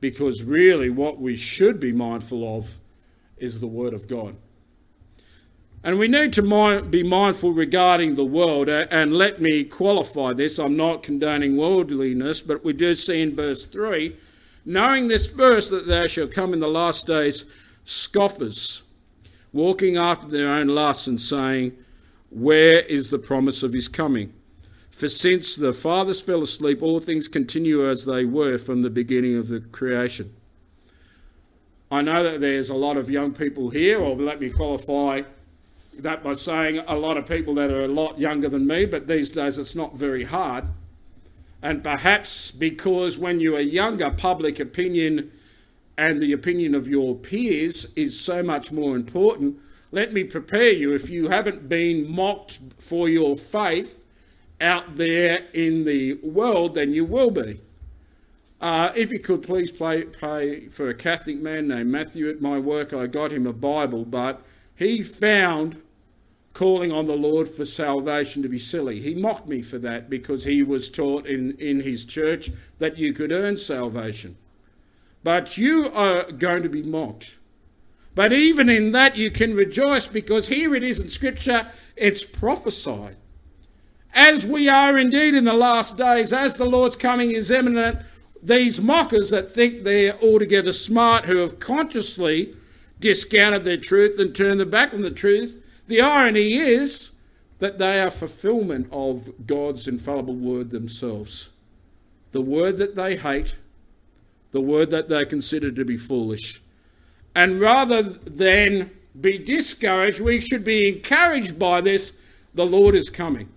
Because 0.00 0.42
really, 0.42 0.90
what 0.90 1.18
we 1.18 1.36
should 1.36 1.78
be 1.80 1.92
mindful 1.92 2.58
of 2.58 2.78
is 3.38 3.60
the 3.60 3.66
Word 3.66 3.94
of 3.94 4.08
God. 4.08 4.36
And 5.84 5.98
we 5.98 6.06
need 6.06 6.32
to 6.34 6.82
be 6.82 7.02
mindful 7.02 7.52
regarding 7.52 8.14
the 8.14 8.24
world. 8.24 8.68
Uh, 8.68 8.86
and 8.90 9.16
let 9.16 9.40
me 9.40 9.64
qualify 9.64 10.32
this 10.32 10.58
I'm 10.58 10.76
not 10.76 11.02
condoning 11.02 11.56
worldliness, 11.56 12.40
but 12.40 12.64
we 12.64 12.72
do 12.72 12.94
see 12.94 13.20
in 13.20 13.34
verse 13.34 13.64
3 13.64 14.16
knowing 14.64 15.08
this 15.08 15.26
verse 15.26 15.70
that 15.70 15.86
there 15.86 16.06
shall 16.06 16.28
come 16.28 16.52
in 16.52 16.60
the 16.60 16.68
last 16.68 17.06
days 17.06 17.44
scoffers, 17.84 18.82
walking 19.52 19.96
after 19.96 20.28
their 20.28 20.48
own 20.48 20.68
lusts 20.68 21.06
and 21.06 21.20
saying, 21.20 21.72
Where 22.30 22.80
is 22.80 23.10
the 23.10 23.18
promise 23.18 23.62
of 23.62 23.72
his 23.72 23.88
coming? 23.88 24.32
For 24.90 25.08
since 25.08 25.56
the 25.56 25.72
fathers 25.72 26.20
fell 26.20 26.42
asleep, 26.42 26.82
all 26.82 27.00
things 27.00 27.26
continue 27.26 27.88
as 27.88 28.04
they 28.04 28.24
were 28.24 28.58
from 28.58 28.82
the 28.82 28.90
beginning 28.90 29.36
of 29.36 29.48
the 29.48 29.60
creation. 29.60 30.32
I 31.90 32.02
know 32.02 32.22
that 32.22 32.40
there's 32.40 32.70
a 32.70 32.74
lot 32.74 32.96
of 32.96 33.10
young 33.10 33.32
people 33.32 33.70
here, 33.70 33.98
or 33.98 34.14
let 34.16 34.40
me 34.40 34.48
qualify 34.48 35.22
that 35.98 36.22
by 36.22 36.34
saying 36.34 36.78
a 36.86 36.96
lot 36.96 37.16
of 37.16 37.26
people 37.26 37.54
that 37.54 37.70
are 37.70 37.84
a 37.84 37.88
lot 37.88 38.18
younger 38.18 38.48
than 38.48 38.66
me, 38.66 38.84
but 38.84 39.06
these 39.06 39.30
days 39.30 39.58
it's 39.58 39.74
not 39.74 39.96
very 39.96 40.24
hard. 40.24 40.64
And 41.62 41.84
perhaps 41.84 42.50
because 42.50 43.18
when 43.18 43.38
you 43.38 43.54
are 43.56 43.60
younger, 43.60 44.10
public 44.10 44.58
opinion 44.58 45.30
and 45.96 46.20
the 46.20 46.32
opinion 46.32 46.74
of 46.74 46.88
your 46.88 47.14
peers 47.14 47.92
is 47.94 48.18
so 48.18 48.42
much 48.42 48.72
more 48.72 48.96
important. 48.96 49.58
Let 49.92 50.12
me 50.12 50.24
prepare 50.24 50.72
you 50.72 50.94
if 50.94 51.10
you 51.10 51.28
haven't 51.28 51.68
been 51.68 52.10
mocked 52.10 52.58
for 52.78 53.08
your 53.08 53.36
faith 53.36 54.02
out 54.60 54.96
there 54.96 55.44
in 55.52 55.84
the 55.84 56.14
world, 56.22 56.74
then 56.74 56.92
you 56.92 57.04
will 57.04 57.30
be. 57.30 57.60
Uh, 58.60 58.92
if 58.96 59.10
you 59.10 59.18
could 59.18 59.42
please 59.42 59.72
play, 59.72 60.04
pay 60.04 60.68
for 60.68 60.88
a 60.88 60.94
Catholic 60.94 61.36
man 61.36 61.68
named 61.68 61.90
Matthew 61.90 62.30
at 62.30 62.40
my 62.40 62.58
work, 62.58 62.92
I 62.92 63.08
got 63.08 63.32
him 63.32 63.46
a 63.46 63.52
Bible, 63.52 64.04
but 64.04 64.40
he 64.74 65.02
found 65.02 65.82
calling 66.52 66.92
on 66.92 67.06
the 67.06 67.16
Lord 67.16 67.48
for 67.48 67.64
salvation 67.64 68.42
to 68.42 68.48
be 68.48 68.58
silly. 68.58 69.00
He 69.00 69.14
mocked 69.14 69.48
me 69.48 69.62
for 69.62 69.78
that 69.78 70.10
because 70.10 70.44
he 70.44 70.62
was 70.62 70.90
taught 70.90 71.26
in, 71.26 71.56
in 71.58 71.80
his 71.80 72.04
church 72.04 72.50
that 72.78 72.98
you 72.98 73.12
could 73.12 73.32
earn 73.32 73.56
salvation. 73.56 74.36
But 75.24 75.56
you 75.56 75.90
are 75.92 76.30
going 76.30 76.62
to 76.62 76.68
be 76.68 76.82
mocked. 76.82 77.38
But 78.14 78.32
even 78.32 78.68
in 78.68 78.92
that, 78.92 79.16
you 79.16 79.30
can 79.30 79.54
rejoice 79.54 80.06
because 80.06 80.48
here 80.48 80.74
it 80.74 80.82
is 80.82 81.00
in 81.00 81.08
Scripture, 81.08 81.66
it's 81.96 82.24
prophesied. 82.24 83.16
As 84.14 84.46
we 84.46 84.68
are 84.68 84.98
indeed 84.98 85.34
in 85.34 85.44
the 85.44 85.54
last 85.54 85.96
days, 85.96 86.32
as 86.34 86.58
the 86.58 86.66
Lord's 86.66 86.96
coming 86.96 87.30
is 87.30 87.50
imminent, 87.50 88.00
these 88.42 88.82
mockers 88.82 89.30
that 89.30 89.54
think 89.54 89.84
they're 89.84 90.20
altogether 90.20 90.72
smart, 90.72 91.24
who 91.24 91.38
have 91.38 91.58
consciously 91.58 92.54
discounted 93.02 93.62
their 93.62 93.76
truth 93.76 94.18
and 94.18 94.34
turned 94.34 94.60
their 94.60 94.66
back 94.66 94.94
on 94.94 95.02
the 95.02 95.10
truth, 95.10 95.82
the 95.88 96.00
irony 96.00 96.54
is 96.54 97.12
that 97.58 97.78
they 97.78 98.00
are 98.00 98.10
fulfillment 98.10 98.88
of 98.90 99.30
God's 99.46 99.86
infallible 99.86 100.34
word 100.34 100.70
themselves. 100.70 101.50
The 102.30 102.40
word 102.40 102.78
that 102.78 102.96
they 102.96 103.16
hate, 103.16 103.58
the 104.52 104.60
word 104.60 104.90
that 104.90 105.08
they 105.08 105.24
consider 105.26 105.70
to 105.70 105.84
be 105.84 105.96
foolish. 105.96 106.62
And 107.34 107.60
rather 107.60 108.02
than 108.02 108.90
be 109.20 109.38
discouraged, 109.38 110.20
we 110.20 110.40
should 110.40 110.64
be 110.64 110.88
encouraged 110.88 111.58
by 111.58 111.80
this. 111.80 112.18
The 112.54 112.66
Lord 112.66 112.94
is 112.94 113.10
coming. 113.10 113.48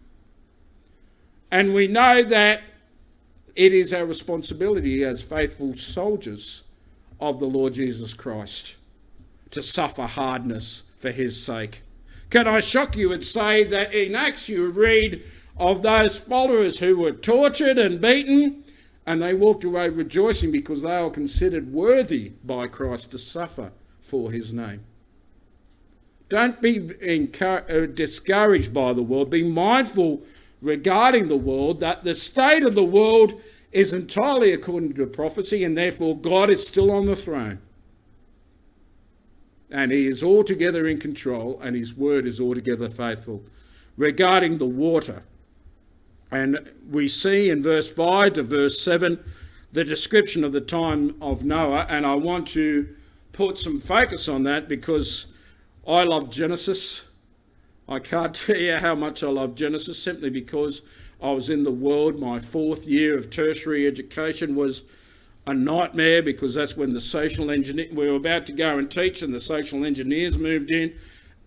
And 1.52 1.74
we 1.74 1.88
know 1.88 2.24
that 2.24 2.62
it 3.56 3.72
is 3.72 3.94
our 3.94 4.06
responsibility 4.06 5.04
as 5.04 5.24
faithful 5.24 5.74
soldiers 5.74 6.64
of 7.20 7.40
the 7.40 7.46
Lord 7.46 7.74
Jesus 7.74 8.14
Christ 8.14 8.76
to 9.52 9.62
suffer 9.62 10.04
hardness 10.04 10.84
for 10.98 11.12
his 11.12 11.44
sake. 11.44 11.84
Can 12.30 12.48
I 12.48 12.60
shock 12.60 12.98
you 12.98 13.14
and 13.14 13.24
say 13.24 13.64
that 13.64 13.94
in 13.94 14.16
Acts 14.16 14.50
you 14.50 14.68
read 14.70 15.24
of 15.58 15.84
those 15.84 16.18
followers 16.18 16.80
who 16.80 16.98
were 16.98 17.12
tortured 17.12 17.78
and 17.78 18.02
beaten, 18.02 18.64
and 19.06 19.22
they 19.22 19.34
walked 19.34 19.64
away 19.64 19.90
rejoicing 19.90 20.52
because 20.52 20.82
they 20.82 21.02
were 21.02 21.10
considered 21.10 21.72
worthy 21.72 22.34
by 22.44 22.68
Christ 22.68 23.12
to 23.12 23.18
suffer 23.18 23.72
for 24.02 24.32
his 24.32 24.54
name. 24.54 24.84
Don't 26.28 26.62
be 26.62 26.80
uh, 27.42 27.86
discouraged 27.86 28.74
by 28.74 28.94
the 28.94 29.04
world. 29.04 29.30
Be 29.30 29.44
mindful 29.44 30.24
regarding 30.62 31.28
the 31.28 31.38
world 31.38 31.80
that 31.82 32.04
the 32.04 32.16
state 32.16 32.64
of 32.64 32.74
the 32.74 32.84
world 32.84 33.42
is 33.72 33.94
entirely 33.94 34.52
according 34.52 34.94
to 34.96 35.06
prophecy, 35.06 35.64
and 35.64 35.78
therefore 35.78 36.18
God 36.18 36.50
is 36.50 36.66
still 36.66 36.92
on 36.92 37.06
the 37.06 37.16
throne 37.16 37.60
and 39.72 39.92
he 39.92 40.08
is 40.08 40.24
altogether 40.24 40.88
in 40.88 41.00
control, 41.00 41.60
and 41.62 41.76
his 41.76 41.96
word 41.96 42.26
is 42.26 42.40
altogether 42.40 42.90
faithful. 42.90 43.44
Regarding 43.98 44.58
the 44.58 44.66
water, 44.66 45.24
and 46.32 46.72
we 46.90 47.08
see 47.08 47.50
in 47.50 47.64
verse 47.64 47.92
5 47.92 48.34
to 48.34 48.44
verse 48.44 48.82
7 48.82 49.24
the 49.72 49.84
description 49.84 50.44
of 50.44 50.52
the 50.52 50.62
time 50.62 51.16
of 51.22 51.44
Noah, 51.44 51.86
and 51.90 52.06
I 52.06 52.16
want 52.16 52.48
to 52.50 52.88
put 53.34 53.58
some 53.58 53.80
focus 53.80 54.30
on 54.30 54.44
that 54.44 54.70
because 54.70 55.34
I 55.86 56.04
love 56.04 56.30
Genesis. 56.30 57.10
I 57.88 58.00
can't 58.00 58.34
tell 58.46 58.58
you 58.58 58.78
how 58.78 58.96
much 58.96 59.24
I 59.24 59.28
love 59.28 59.56
Genesis 59.56 60.02
simply 60.02 60.30
because 60.30 60.82
I 61.22 61.32
was 61.32 61.50
in 61.50 61.64
the 61.64 61.72
world. 61.72 62.20
My 62.20 62.40
fourth 62.40 62.88
year 62.88 63.18
of 63.18 63.30
tertiary 63.30 63.88
education 63.88 64.56
was 64.56 64.84
a 65.48 65.54
nightmare 65.54 66.24
because 66.24 66.56
that's 66.56 66.76
when 66.76 66.94
the 66.94 67.02
social 67.02 67.52
engineer 67.52 67.88
we 67.92 68.10
were 68.10 68.16
about 68.16 68.46
to 68.48 68.52
go 68.52 68.78
and 68.78 68.90
teach 68.90 69.22
and 69.22 69.34
the 69.34 69.40
social 69.40 69.86
engineers 69.86 70.38
moved 70.38 70.72
in. 70.72 70.94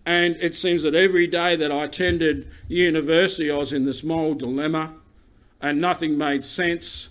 And 0.05 0.37
it 0.37 0.55
seems 0.55 0.83
that 0.83 0.95
every 0.95 1.27
day 1.27 1.55
that 1.57 1.71
I 1.71 1.83
attended 1.83 2.49
university 2.67 3.51
I 3.51 3.55
was 3.55 3.73
in 3.73 3.85
this 3.85 4.03
moral 4.03 4.33
dilemma 4.33 4.93
and 5.61 5.81
nothing 5.81 6.17
made 6.17 6.43
sense. 6.43 7.09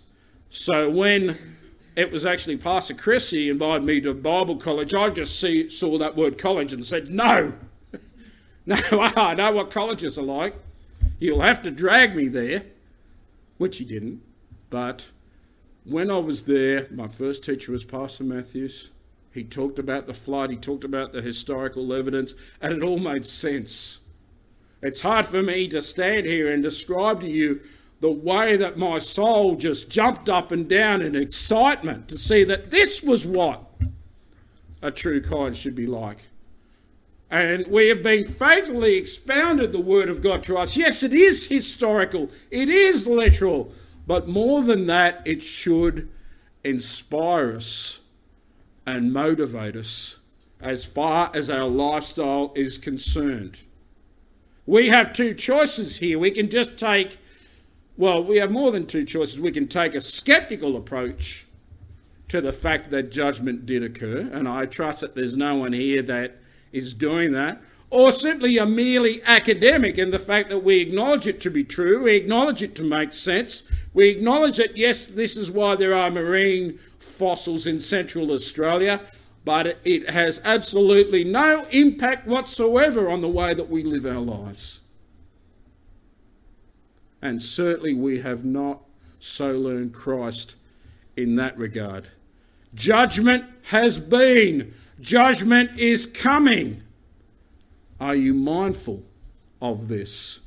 So 0.49 0.89
when 0.89 1.37
it 1.95 2.11
was 2.11 2.25
actually 2.25 2.57
Pastor 2.57 2.95
Chris 2.95 3.31
he 3.31 3.51
invited 3.51 3.85
me 3.85 4.01
to 4.01 4.15
Bible 4.15 4.57
college 4.57 4.95
I 4.95 5.11
just 5.11 5.39
see, 5.39 5.69
saw 5.69 5.99
that 5.99 6.17
word 6.17 6.39
college 6.39 6.73
and 6.73 6.85
said 6.85 7.11
no. 7.11 7.55
No 8.67 8.77
I 9.17 9.35
know 9.35 9.53
what 9.53 9.71
colleges 9.71 10.19
are 10.19 10.23
like. 10.23 10.55
You'll 11.19 11.41
have 11.41 11.63
to 11.63 11.71
drag 11.71 12.15
me 12.15 12.29
there 12.29 12.65
which 13.59 13.79
he 13.79 13.85
didn't 13.85 14.23
but 14.71 15.11
when 15.89 16.11
I 16.11 16.19
was 16.19 16.45
there, 16.45 16.87
my 16.91 17.07
first 17.07 17.45
teacher 17.45 17.73
was 17.73 17.85
Pastor 17.85 18.25
Matthews. 18.25 18.91
He 19.33 19.45
talked 19.45 19.79
about 19.79 20.07
the 20.07 20.15
flood, 20.15 20.51
he 20.51 20.57
talked 20.57 20.85
about 20.85 21.13
the 21.13 21.23
historical 21.23 21.93
evidence, 21.93 22.35
and 22.61 22.75
it 22.75 22.83
all 22.83 22.99
made 22.99 23.25
sense. 23.25 24.07
It's 24.83 25.01
hard 25.01 25.27
for 25.27 25.43
me 25.43 25.69
to 25.69 25.83
stand 25.83 26.27
here 26.27 26.53
and 26.53 26.63
describe 26.63 27.21
to 27.21 27.31
you 27.31 27.61
the 28.01 28.11
way 28.11 28.57
that 28.57 28.79
my 28.79 28.99
soul 28.99 29.57
just 29.57 29.91
jumped 29.91 30.29
up 30.29 30.53
and 30.53 30.69
down 30.69 31.03
in 31.03 31.17
excitement 31.17 32.09
to 32.09 32.17
see 32.17 32.45
that 32.45 32.71
this 32.71 33.03
was 33.03 33.27
what 33.27 33.65
a 34.81 34.91
true 34.91 35.21
kind 35.21 35.57
should 35.57 35.75
be 35.75 35.87
like. 35.87 36.29
And 37.31 37.67
we 37.67 37.89
have 37.89 38.03
been 38.03 38.25
faithfully 38.25 38.97
expounded 38.97 39.73
the 39.73 39.81
Word 39.81 40.09
of 40.09 40.23
God 40.23 40.43
to 40.45 40.57
us. 40.57 40.77
Yes, 40.77 41.03
it 41.03 41.13
is 41.13 41.49
historical, 41.49 42.31
it 42.51 42.69
is 42.69 43.07
literal, 43.07 43.73
but 44.09 44.27
more 44.27 44.63
than 44.63 44.87
that, 44.87 45.21
it 45.27 45.43
should 45.43 46.09
inspire 46.65 47.53
us 47.53 48.01
and 48.87 49.13
motivate 49.13 49.77
us 49.77 50.21
as 50.63 50.87
far 50.87 51.31
as 51.35 51.51
our 51.51 51.69
lifestyle 51.69 52.51
is 52.57 52.79
concerned. 52.79 53.61
We 54.65 54.89
have 54.89 55.13
two 55.13 55.35
choices 55.35 55.99
here. 55.99 56.19
We 56.19 56.31
can 56.31 56.49
just 56.49 56.79
take, 56.79 57.19
well, 57.99 58.25
we 58.25 58.39
have 58.39 58.51
more 58.51 58.73
than 58.73 58.87
two 58.87 59.05
choices. 59.05 59.39
We 59.39 59.53
can 59.53 59.69
take 59.69 59.95
a 59.95 60.01
skeptical 60.01 60.79
approach 60.79 61.47
to 62.29 62.41
the 62.41 62.53
fact 62.53 62.89
that 62.91 63.13
judgment 63.13 63.67
did 63.67 63.83
occur, 63.83 64.31
and 64.33 64.49
I 64.49 64.65
trust 64.65 65.03
that 65.03 65.15
there's 65.15 65.37
no 65.37 65.57
one 65.57 65.75
here 65.75 66.01
that 66.03 66.39
is 66.73 66.95
doing 66.95 67.33
that 67.33 67.63
or 67.91 68.13
simply 68.13 68.59
a 68.59 68.67
merely 68.67 69.23
academic 69.25 69.99
in 69.99 70.11
the 70.11 70.19
fact 70.19 70.51
that 70.51 70.63
we 70.63 70.81
acknowledge 70.81 71.27
it 71.27 71.41
to 71.41 71.51
be 71.51 71.65
true, 71.65 72.03
we 72.03 72.17
acknowledge 72.17 72.63
it 72.63 72.75
to 72.75 72.85
make 72.85 73.13
sense, 73.13 73.71
we 73.95 74.09
acknowledge 74.09 74.59
that, 74.59 74.77
yes, 74.77 75.07
this 75.07 75.37
is 75.37 75.51
why 75.51 75.75
there 75.75 75.95
are 75.95 76.11
marine 76.11 76.79
fossils 76.99 77.67
in 77.67 77.81
Central 77.81 78.31
Australia, 78.31 79.01
but 79.45 79.79
it 79.85 80.11
has 80.11 80.41
absolutely 80.45 81.25
no 81.25 81.67
impact 81.71 82.27
whatsoever 82.27 83.09
on 83.09 83.21
the 83.21 83.29
way 83.29 83.55
that 83.55 83.69
we 83.69 83.83
live 83.83 84.05
our 84.05 84.21
lives. 84.21 84.81
And 87.23 87.43
certainly 87.43 87.95
we 87.95 88.21
have 88.21 88.45
not 88.45 88.81
so 89.19 89.59
learned 89.59 89.93
Christ 89.93 90.55
in 91.17 91.35
that 91.37 91.59
regard. 91.59 92.09
Judgment 92.75 93.45
has 93.65 93.99
been, 93.99 94.73
judgment 95.01 95.79
is 95.79 96.07
coming. 96.07 96.83
Are 98.01 98.15
you 98.15 98.35
mindful 98.35 99.03
of 99.61 99.89
this? 99.89 100.41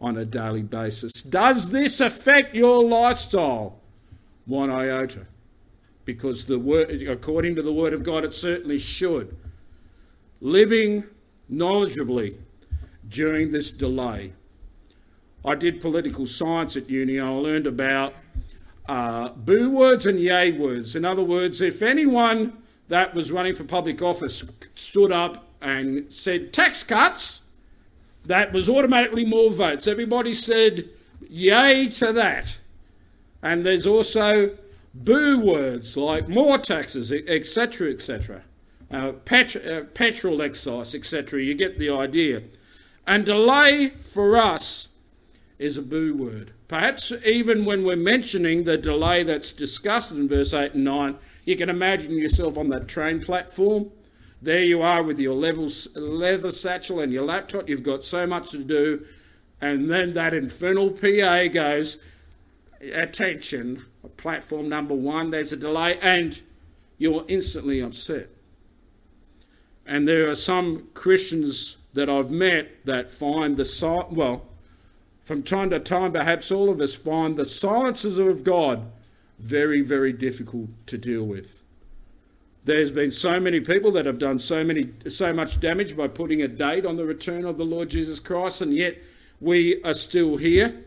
On 0.00 0.16
a 0.16 0.24
daily 0.24 0.62
basis. 0.62 1.22
Does 1.22 1.70
this 1.70 2.00
affect 2.00 2.54
your 2.54 2.82
lifestyle? 2.82 3.78
One 4.46 4.70
iota. 4.70 5.26
Because 6.04 6.44
the 6.44 6.58
word, 6.58 6.90
according 7.02 7.54
to 7.56 7.62
the 7.62 7.72
Word 7.72 7.92
of 7.92 8.02
God, 8.02 8.24
it 8.24 8.34
certainly 8.34 8.78
should. 8.78 9.36
Living 10.40 11.04
knowledgeably 11.52 12.36
during 13.08 13.50
this 13.50 13.70
delay. 13.70 14.32
I 15.44 15.54
did 15.54 15.80
political 15.80 16.26
science 16.26 16.76
at 16.76 16.88
uni 16.88 17.18
I 17.18 17.28
learned 17.28 17.66
about 17.66 18.14
uh, 18.88 19.30
boo 19.30 19.70
words 19.70 20.06
and 20.06 20.18
yay 20.18 20.52
words. 20.52 20.96
In 20.96 21.04
other 21.04 21.22
words, 21.22 21.60
if 21.60 21.82
anyone 21.82 22.62
that 22.88 23.14
was 23.14 23.30
running 23.30 23.54
for 23.54 23.64
public 23.64 24.02
office 24.02 24.50
stood 24.74 25.12
up 25.12 25.46
and 25.62 26.10
said 26.12 26.52
tax 26.52 26.82
cuts, 26.82 27.49
that 28.24 28.52
was 28.52 28.68
automatically 28.68 29.24
more 29.24 29.50
votes. 29.50 29.86
Everybody 29.86 30.34
said 30.34 30.88
yay 31.28 31.88
to 31.88 32.12
that. 32.12 32.58
And 33.42 33.64
there's 33.64 33.86
also 33.86 34.56
boo 34.92 35.40
words 35.40 35.96
like 35.96 36.28
more 36.28 36.58
taxes, 36.58 37.12
etc., 37.12 37.90
etc. 37.90 38.42
Uh, 38.90 39.12
pet- 39.24 39.64
uh, 39.64 39.84
petrol 39.94 40.42
excise, 40.42 40.94
etc. 40.94 41.42
You 41.42 41.54
get 41.54 41.78
the 41.78 41.90
idea. 41.90 42.42
And 43.06 43.24
delay 43.24 43.88
for 43.88 44.36
us 44.36 44.88
is 45.58 45.78
a 45.78 45.82
boo 45.82 46.14
word. 46.14 46.52
Perhaps 46.68 47.12
even 47.24 47.64
when 47.64 47.84
we're 47.84 47.96
mentioning 47.96 48.64
the 48.64 48.78
delay 48.78 49.22
that's 49.22 49.52
discussed 49.52 50.12
in 50.12 50.28
verse 50.28 50.54
8 50.54 50.74
and 50.74 50.84
9, 50.84 51.16
you 51.44 51.56
can 51.56 51.68
imagine 51.68 52.16
yourself 52.18 52.56
on 52.56 52.68
that 52.68 52.88
train 52.88 53.20
platform. 53.20 53.90
There 54.42 54.64
you 54.64 54.80
are 54.82 55.02
with 55.02 55.18
your 55.18 55.34
leather 55.34 56.50
satchel 56.50 57.00
and 57.00 57.12
your 57.12 57.24
laptop. 57.24 57.68
You've 57.68 57.82
got 57.82 58.04
so 58.04 58.26
much 58.26 58.50
to 58.52 58.58
do. 58.64 59.04
And 59.60 59.90
then 59.90 60.14
that 60.14 60.32
infernal 60.32 60.90
PA 60.90 61.48
goes, 61.48 61.98
Attention, 62.80 63.84
platform 64.16 64.68
number 64.68 64.94
one, 64.94 65.30
there's 65.30 65.52
a 65.52 65.56
delay, 65.56 65.98
and 66.00 66.40
you're 66.96 67.24
instantly 67.28 67.80
upset. 67.80 68.28
And 69.84 70.08
there 70.08 70.30
are 70.30 70.34
some 70.34 70.88
Christians 70.94 71.76
that 71.92 72.08
I've 72.08 72.30
met 72.30 72.84
that 72.86 73.10
find 73.10 73.56
the 73.56 74.08
well, 74.12 74.46
from 75.20 75.42
time 75.42 75.70
to 75.70 75.80
time, 75.80 76.12
perhaps 76.12 76.50
all 76.50 76.70
of 76.70 76.80
us 76.80 76.94
find 76.94 77.36
the 77.36 77.44
silences 77.44 78.18
of 78.18 78.44
God 78.44 78.90
very, 79.38 79.80
very 79.80 80.12
difficult 80.12 80.68
to 80.86 80.96
deal 80.96 81.24
with. 81.24 81.60
There's 82.64 82.92
been 82.92 83.10
so 83.10 83.40
many 83.40 83.60
people 83.60 83.90
that 83.92 84.06
have 84.06 84.18
done 84.18 84.38
so 84.38 84.62
many, 84.62 84.90
so 85.08 85.32
much 85.32 85.60
damage 85.60 85.96
by 85.96 86.08
putting 86.08 86.42
a 86.42 86.48
date 86.48 86.84
on 86.84 86.96
the 86.96 87.06
return 87.06 87.44
of 87.46 87.56
the 87.56 87.64
Lord 87.64 87.88
Jesus 87.88 88.20
Christ, 88.20 88.60
and 88.60 88.74
yet 88.74 88.98
we 89.40 89.82
are 89.82 89.94
still 89.94 90.36
here. 90.36 90.84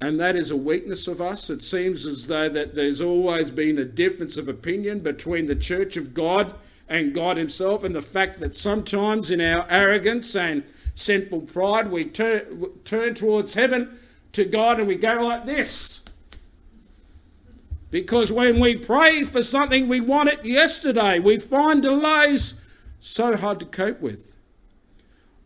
And 0.00 0.18
that 0.18 0.34
is 0.34 0.50
a 0.50 0.56
weakness 0.56 1.06
of 1.06 1.20
us. 1.20 1.48
It 1.48 1.62
seems 1.62 2.06
as 2.06 2.26
though 2.26 2.48
that 2.48 2.74
there's 2.74 3.00
always 3.00 3.52
been 3.52 3.78
a 3.78 3.84
difference 3.84 4.36
of 4.36 4.48
opinion 4.48 4.98
between 4.98 5.46
the 5.46 5.54
Church 5.54 5.96
of 5.96 6.12
God 6.12 6.54
and 6.88 7.14
God 7.14 7.36
Himself, 7.36 7.84
and 7.84 7.94
the 7.94 8.02
fact 8.02 8.40
that 8.40 8.56
sometimes 8.56 9.30
in 9.30 9.40
our 9.40 9.64
arrogance 9.70 10.34
and 10.34 10.64
sinful 10.94 11.42
pride 11.42 11.90
we 11.90 12.04
turn, 12.04 12.68
turn 12.84 13.14
towards 13.14 13.54
heaven 13.54 13.96
to 14.32 14.44
God 14.44 14.78
and 14.78 14.88
we 14.88 14.96
go 14.96 15.22
like 15.22 15.44
this. 15.44 16.01
Because 17.92 18.32
when 18.32 18.58
we 18.58 18.74
pray 18.74 19.22
for 19.22 19.42
something, 19.42 19.86
we 19.86 20.00
want 20.00 20.30
it 20.30 20.46
yesterday. 20.46 21.18
We 21.18 21.38
find 21.38 21.82
delays 21.82 22.54
so 22.98 23.36
hard 23.36 23.60
to 23.60 23.66
cope 23.66 24.00
with. 24.00 24.34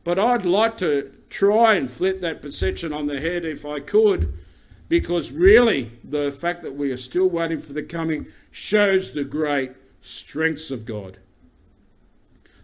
But 0.05 0.21
I'd 0.21 0.47
like 0.47 0.77
to 0.77 1.13
try 1.29 1.75
and 1.75 1.91
flip 1.91 2.21
that 2.21 2.41
perception 2.41 2.93
on 2.93 3.07
the 3.07 3.19
head 3.19 3.45
if 3.45 3.67
I 3.67 3.81
could, 3.81 4.33
because 4.89 5.33
really 5.33 5.91
the 6.05 6.31
fact 6.31 6.63
that 6.63 6.77
we 6.77 6.93
are 6.93 6.97
still 6.97 7.29
waiting 7.29 7.59
for 7.59 7.73
the 7.73 7.83
coming 7.83 8.29
shows 8.53 9.11
the 9.11 9.25
great 9.25 9.73
strengths 10.01 10.71
of 10.71 10.87
God. 10.87 11.19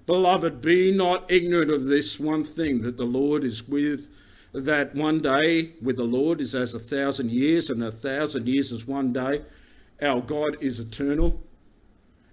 Beloved, 0.06 0.60
be 0.60 0.92
not 0.92 1.28
ignorant 1.28 1.72
of 1.72 1.86
this 1.86 2.20
one 2.20 2.44
thing 2.44 2.82
that 2.82 2.96
the 2.96 3.04
Lord 3.04 3.42
is 3.42 3.66
with 3.66 4.08
that 4.52 4.94
one 4.94 5.18
day 5.18 5.72
with 5.82 5.96
the 5.96 6.04
Lord 6.04 6.40
is 6.40 6.54
as 6.54 6.76
a 6.76 6.78
thousand 6.78 7.32
years, 7.32 7.70
and 7.70 7.82
a 7.82 7.90
thousand 7.90 8.46
years 8.46 8.70
is 8.70 8.86
one 8.86 9.12
day. 9.12 9.42
Our 10.02 10.20
God 10.20 10.56
is 10.60 10.80
eternal. 10.80 11.40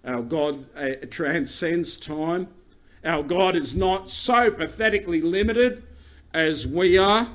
Our 0.04 0.22
God 0.22 0.66
uh, 0.76 1.06
transcends 1.12 1.98
time. 1.98 2.48
Our 3.06 3.24
God 3.24 3.56
is 3.56 3.76
not 3.76 4.10
so 4.10 4.50
pathetically 4.50 5.22
limited 5.22 5.84
as 6.34 6.66
we 6.66 6.98
are. 6.98 7.28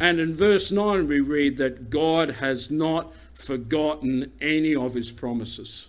And 0.00 0.20
in 0.20 0.34
verse 0.34 0.72
9, 0.72 1.06
we 1.06 1.20
read 1.20 1.56
that 1.58 1.90
God 1.90 2.30
has 2.30 2.70
not 2.70 3.12
forgotten 3.34 4.32
any 4.40 4.74
of 4.74 4.94
his 4.94 5.12
promises. 5.12 5.88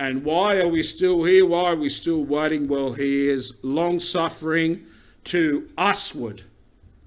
And 0.00 0.24
why 0.24 0.60
are 0.60 0.68
we 0.68 0.82
still 0.82 1.24
here? 1.24 1.46
Why 1.46 1.72
are 1.72 1.76
we 1.76 1.88
still 1.88 2.24
waiting? 2.24 2.68
Well, 2.68 2.92
he 2.92 3.28
is 3.28 3.54
long 3.62 3.98
suffering 3.98 4.86
to 5.24 5.68
usward, 5.76 6.42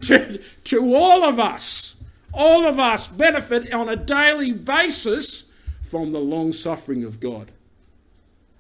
to, 0.02 0.38
to 0.66 0.96
all 0.96 1.24
of 1.24 1.40
us 1.40 2.01
all 2.34 2.66
of 2.66 2.80
us 2.80 3.08
benefit 3.08 3.74
on 3.74 3.90
a 3.90 3.96
daily 3.96 4.52
basis 4.52 5.54
from 5.82 6.12
the 6.12 6.20
long 6.20 6.52
suffering 6.52 7.04
of 7.04 7.20
God. 7.20 7.52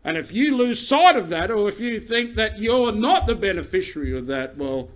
And 0.04 0.18
if 0.18 0.34
you 0.34 0.58
lose 0.58 0.86
sight 0.86 1.16
of 1.16 1.30
that, 1.30 1.52
or 1.52 1.70
if 1.70 1.80
you 1.80 2.00
think 2.00 2.36
that 2.36 2.60
you're 2.60 2.92
not 2.92 3.28
the 3.28 3.36
beneficiary 3.36 4.18
of 4.18 4.26
that, 4.28 4.58
well, 4.58 4.90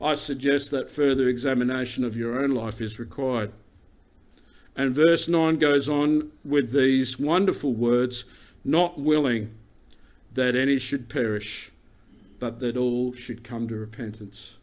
I 0.00 0.14
suggest 0.14 0.70
that 0.70 0.90
further 0.90 1.28
examination 1.28 2.04
of 2.04 2.16
your 2.16 2.40
own 2.42 2.50
life 2.50 2.80
is 2.80 2.98
required. 2.98 3.52
And 4.76 4.92
verse 4.92 5.28
9 5.28 5.56
goes 5.56 5.88
on 5.88 6.32
with 6.44 6.72
these 6.72 7.18
wonderful 7.18 7.72
words 7.72 8.24
not 8.64 8.98
willing 8.98 9.54
that 10.34 10.54
any 10.54 10.78
should 10.78 11.08
perish, 11.08 11.70
but 12.38 12.60
that 12.60 12.76
all 12.76 13.12
should 13.12 13.42
come 13.42 13.68
to 13.68 13.76
repentance. 13.76 14.58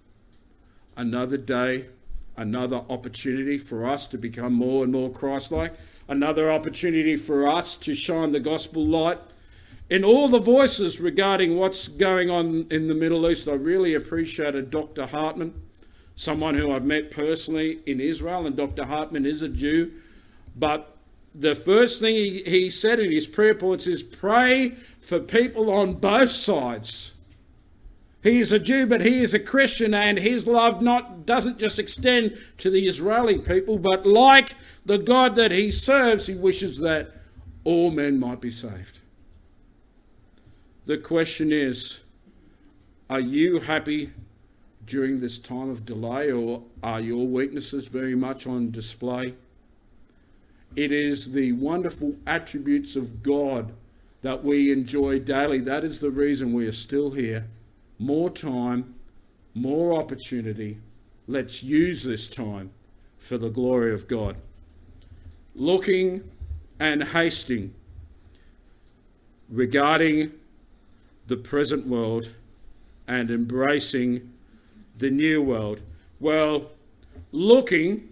Another 0.96 1.38
day 1.38 1.88
another 2.36 2.84
opportunity 2.90 3.58
for 3.58 3.86
us 3.86 4.08
to 4.08 4.18
become 4.18 4.54
more 4.54 4.84
and 4.84 4.92
more 4.92 5.10
Christ 5.10 5.52
like, 5.52 5.74
another 6.08 6.52
opportunity 6.52 7.16
for 7.16 7.48
us 7.48 7.76
to 7.78 7.94
shine 7.94 8.32
the 8.32 8.40
gospel 8.40 8.86
light. 8.86 9.20
In 9.90 10.04
all 10.04 10.28
the 10.28 10.40
voices 10.40 11.00
regarding 11.00 11.58
what's 11.58 11.88
going 11.88 12.30
on 12.30 12.68
in 12.72 12.88
the 12.88 12.96
Middle 12.96 13.30
East, 13.30 13.48
I 13.48 13.54
really 13.54 13.94
appreciated 13.94 14.72
Dr. 14.72 15.06
Hartman, 15.06 15.54
someone 16.16 16.56
who 16.56 16.72
I've 16.72 16.86
met 16.86 17.12
personally 17.12 17.80
in 17.86 18.00
Israel, 18.00 18.48
and 18.48 18.56
Dr. 18.56 18.86
Hartman 18.86 19.26
is 19.26 19.42
a 19.42 19.50
Jew. 19.50 19.92
But 20.56 20.96
the 21.36 21.56
first 21.56 22.00
thing 22.00 22.16
he, 22.16 22.44
he 22.44 22.70
said 22.70 23.00
in 23.00 23.12
his 23.12 23.28
prayer 23.28 23.56
points 23.56 23.88
is 23.88 24.04
pray 24.04 24.72
for 25.00 25.20
people 25.20 25.72
on 25.72 25.94
both 25.94 26.30
sides 26.30 27.13
he 28.24 28.40
is 28.40 28.54
a 28.54 28.60
Jew, 28.60 28.88
but 28.88 29.02
he 29.02 29.22
is 29.22 29.34
a 29.34 29.40
Christian, 29.40 29.94
and 29.94 30.18
his 30.18 30.48
love 30.48 30.82
not 30.82 31.26
doesn't 31.26 31.60
just 31.60 31.78
extend 31.78 32.38
to 32.58 32.70
the 32.70 32.88
Israeli 32.88 33.38
people, 33.38 33.78
but 33.78 34.06
like 34.06 34.56
the 34.86 34.98
God 34.98 35.36
that 35.36 35.52
he 35.52 35.72
serves, 35.72 36.26
he 36.26 36.34
wishes 36.34 36.80
that 36.80 37.12
all 37.66 37.92
men 37.92 38.18
might 38.18 38.40
be 38.40 38.50
saved. 38.50 39.00
The 40.86 40.98
question 40.98 41.52
is, 41.52 42.04
are 43.10 43.20
you 43.20 43.60
happy 43.60 44.12
during 44.86 45.20
this 45.20 45.38
time 45.38 45.70
of 45.70 45.86
delay, 45.86 46.32
or 46.32 46.64
are 46.82 47.02
your 47.02 47.28
weaknesses 47.28 47.90
very 47.90 48.16
much 48.16 48.48
on 48.48 48.72
display? 48.72 49.34
It 50.78 50.94
is 50.94 51.34
the 51.34 51.52
wonderful 51.52 52.16
attributes 52.26 52.96
of 52.96 53.22
God 53.22 53.74
that 54.22 54.46
we 54.46 54.72
enjoy 54.72 55.20
daily. 55.20 55.60
That 55.60 55.84
is 55.84 56.00
the 56.00 56.10
reason 56.10 56.54
we 56.54 56.66
are 56.68 56.72
still 56.72 57.12
here 57.12 57.48
more 58.00 58.30
time, 58.30 58.96
more 59.54 59.94
opportunity. 59.94 60.78
Let's 61.28 61.64
use 61.64 62.04
this 62.04 62.28
time 62.28 62.72
for 63.18 63.38
the 63.38 63.50
glory 63.50 63.94
of 63.94 64.08
God. 64.08 64.36
Looking 65.56 66.30
and 66.80 67.04
hasting 67.04 67.74
regarding 69.50 70.32
the 71.28 71.38
present 71.38 71.88
world 71.88 72.30
and 73.08 73.30
embracing 73.30 74.30
the 74.98 75.10
new 75.10 75.42
world. 75.42 75.80
Well, 76.20 76.72
looking 77.32 78.10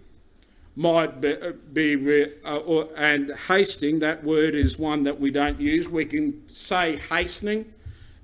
might 0.76 1.20
be, 1.20 1.36
be 1.72 2.32
uh, 2.44 2.56
or, 2.58 2.88
and 2.96 3.32
hasting, 3.46 3.98
that 3.98 4.22
word 4.24 4.54
is 4.54 4.78
one 4.78 5.02
that 5.02 5.18
we 5.18 5.30
don't 5.30 5.60
use. 5.60 5.88
We 5.88 6.04
can 6.04 6.48
say 6.48 6.96
hastening 6.96 7.72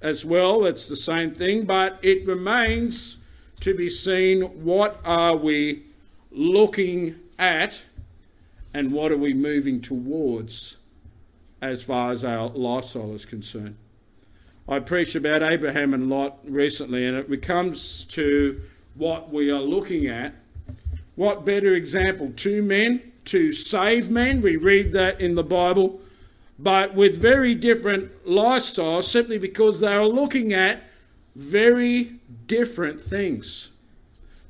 as 0.00 0.24
well. 0.24 0.64
It's 0.66 0.88
the 0.88 0.96
same 0.96 1.30
thing, 1.30 1.64
but 1.64 1.98
it 2.02 2.26
remains 2.26 3.18
to 3.60 3.74
be 3.74 3.88
seen 3.88 4.42
what 4.64 4.98
are 5.04 5.36
we 5.36 5.82
looking 6.30 7.16
at 7.38 7.84
and 8.74 8.92
what 8.92 9.10
are 9.10 9.16
we 9.16 9.32
moving 9.32 9.80
towards 9.80 10.78
as 11.60 11.82
far 11.82 12.12
as 12.12 12.24
our 12.24 12.48
lifestyle 12.48 13.12
is 13.12 13.24
concerned. 13.24 13.76
I 14.68 14.78
preached 14.80 15.16
about 15.16 15.42
Abraham 15.42 15.94
and 15.94 16.08
Lot 16.10 16.38
recently, 16.44 17.06
and 17.06 17.16
it 17.16 17.42
comes 17.42 18.04
to 18.06 18.60
what 18.94 19.32
we 19.32 19.50
are 19.50 19.60
looking 19.60 20.06
at. 20.06 20.34
What 21.16 21.44
better 21.44 21.74
example? 21.74 22.32
Two 22.36 22.62
men 22.62 23.12
to 23.24 23.50
save 23.52 24.10
men. 24.10 24.42
We 24.42 24.56
read 24.56 24.92
that 24.92 25.20
in 25.20 25.34
the 25.34 25.42
Bible, 25.42 26.00
but 26.58 26.94
with 26.94 27.20
very 27.20 27.54
different 27.54 28.24
lifestyles 28.26 29.04
simply 29.04 29.38
because 29.38 29.80
they 29.80 29.92
are 29.92 30.06
looking 30.06 30.52
at 30.52 30.82
very 31.36 32.14
different 32.46 33.00
things. 33.00 33.70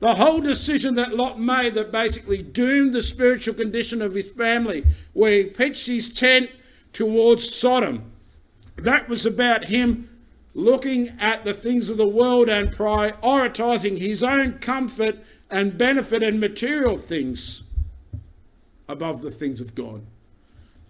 The 0.01 0.15
whole 0.15 0.41
decision 0.41 0.95
that 0.95 1.15
Lot 1.15 1.41
made 1.41 1.75
that 1.75 1.91
basically 1.91 2.43
doomed 2.43 2.95
the 2.95 3.03
spiritual 3.03 3.55
condition 3.55 4.01
of 4.01 4.15
his 4.15 4.31
family, 4.31 4.85
where 5.13 5.33
he 5.33 5.45
pitched 5.45 5.87
his 5.87 6.13
tent 6.13 6.51
towards 6.93 7.53
Sodom, 7.53 8.13
that 8.77 9.09
was 9.09 9.27
about 9.27 9.65
him 9.65 10.09
looking 10.55 11.11
at 11.21 11.45
the 11.45 11.53
things 11.53 11.91
of 11.91 11.97
the 11.97 12.09
world 12.09 12.49
and 12.49 12.71
prioritizing 12.71 13.99
his 13.99 14.23
own 14.23 14.53
comfort 14.61 15.19
and 15.51 15.77
benefit 15.77 16.23
and 16.23 16.41
material 16.41 16.97
things 16.97 17.65
above 18.89 19.21
the 19.21 19.31
things 19.31 19.61
of 19.61 19.75
God. 19.75 20.03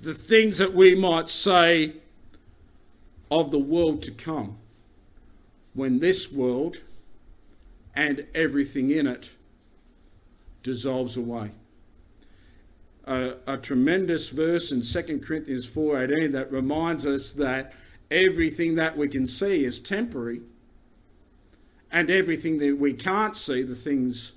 The 0.00 0.14
things 0.14 0.58
that 0.58 0.72
we 0.72 0.94
might 0.94 1.28
say 1.28 1.94
of 3.30 3.50
the 3.50 3.58
world 3.58 4.02
to 4.02 4.10
come 4.10 4.56
when 5.74 5.98
this 5.98 6.32
world 6.32 6.82
and 7.94 8.26
everything 8.34 8.90
in 8.90 9.06
it 9.06 9.34
dissolves 10.62 11.16
away. 11.16 11.50
A, 13.06 13.34
a, 13.46 13.56
tremendous 13.56 14.28
verse 14.30 14.70
in 14.70 14.82
2 14.82 15.20
Corinthians 15.20 15.66
4:18 15.66 16.32
that 16.32 16.52
reminds 16.52 17.06
us 17.06 17.32
that 17.32 17.74
everything 18.10 18.74
that 18.74 18.96
we 18.96 19.08
can 19.08 19.26
see 19.26 19.64
is 19.64 19.80
temporary 19.80 20.42
and 21.90 22.10
everything 22.10 22.58
that 22.58 22.78
we 22.78 22.92
can't 22.92 23.34
see, 23.34 23.62
the 23.62 23.74
things 23.74 24.34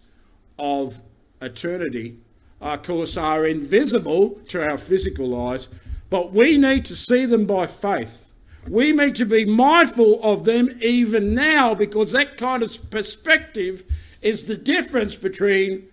of 0.57 1.01
eternity, 1.41 2.17
of 2.61 2.83
course, 2.83 3.17
are 3.17 3.45
invisible 3.45 4.39
to 4.47 4.63
our 4.63 4.77
physical 4.77 5.49
eyes, 5.49 5.67
but 6.09 6.31
we 6.31 6.57
need 6.57 6.85
to 6.85 6.95
see 6.95 7.25
them 7.25 7.45
by 7.45 7.65
faith. 7.65 8.31
We 8.69 8.91
need 8.91 9.15
to 9.15 9.25
be 9.25 9.45
mindful 9.45 10.23
of 10.23 10.45
them 10.45 10.69
even 10.81 11.33
now 11.33 11.73
because 11.73 12.11
that 12.11 12.37
kind 12.37 12.61
of 12.61 12.91
perspective 12.91 13.83
is 14.21 14.45
the 14.45 14.55
difference 14.55 15.15
between 15.15 15.87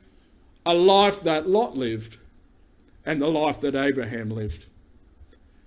a 0.66 0.74
life 0.74 1.22
that 1.22 1.48
Lot 1.48 1.78
lived 1.78 2.18
and 3.07 3.20
the 3.20 3.28
life 3.28 3.61
that 3.61 3.74
Abraham 3.74 4.31
lived, 4.31 4.66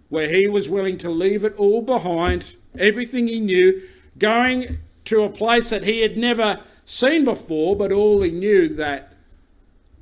where 0.09 0.29
he 0.29 0.47
was 0.47 0.69
willing 0.69 0.97
to 0.99 1.09
leave 1.09 1.43
it 1.43 1.55
all 1.55 1.81
behind, 1.81 2.55
everything 2.77 3.27
he 3.27 3.39
knew, 3.39 3.81
going 4.19 4.77
to 5.05 5.23
a 5.23 5.29
place 5.29 5.71
that 5.71 5.81
he 5.81 6.01
had 6.01 6.19
never 6.19 6.59
seen 6.85 7.25
before, 7.25 7.75
but 7.75 7.91
all 7.91 8.21
he 8.21 8.29
knew 8.29 8.69
that 8.75 9.10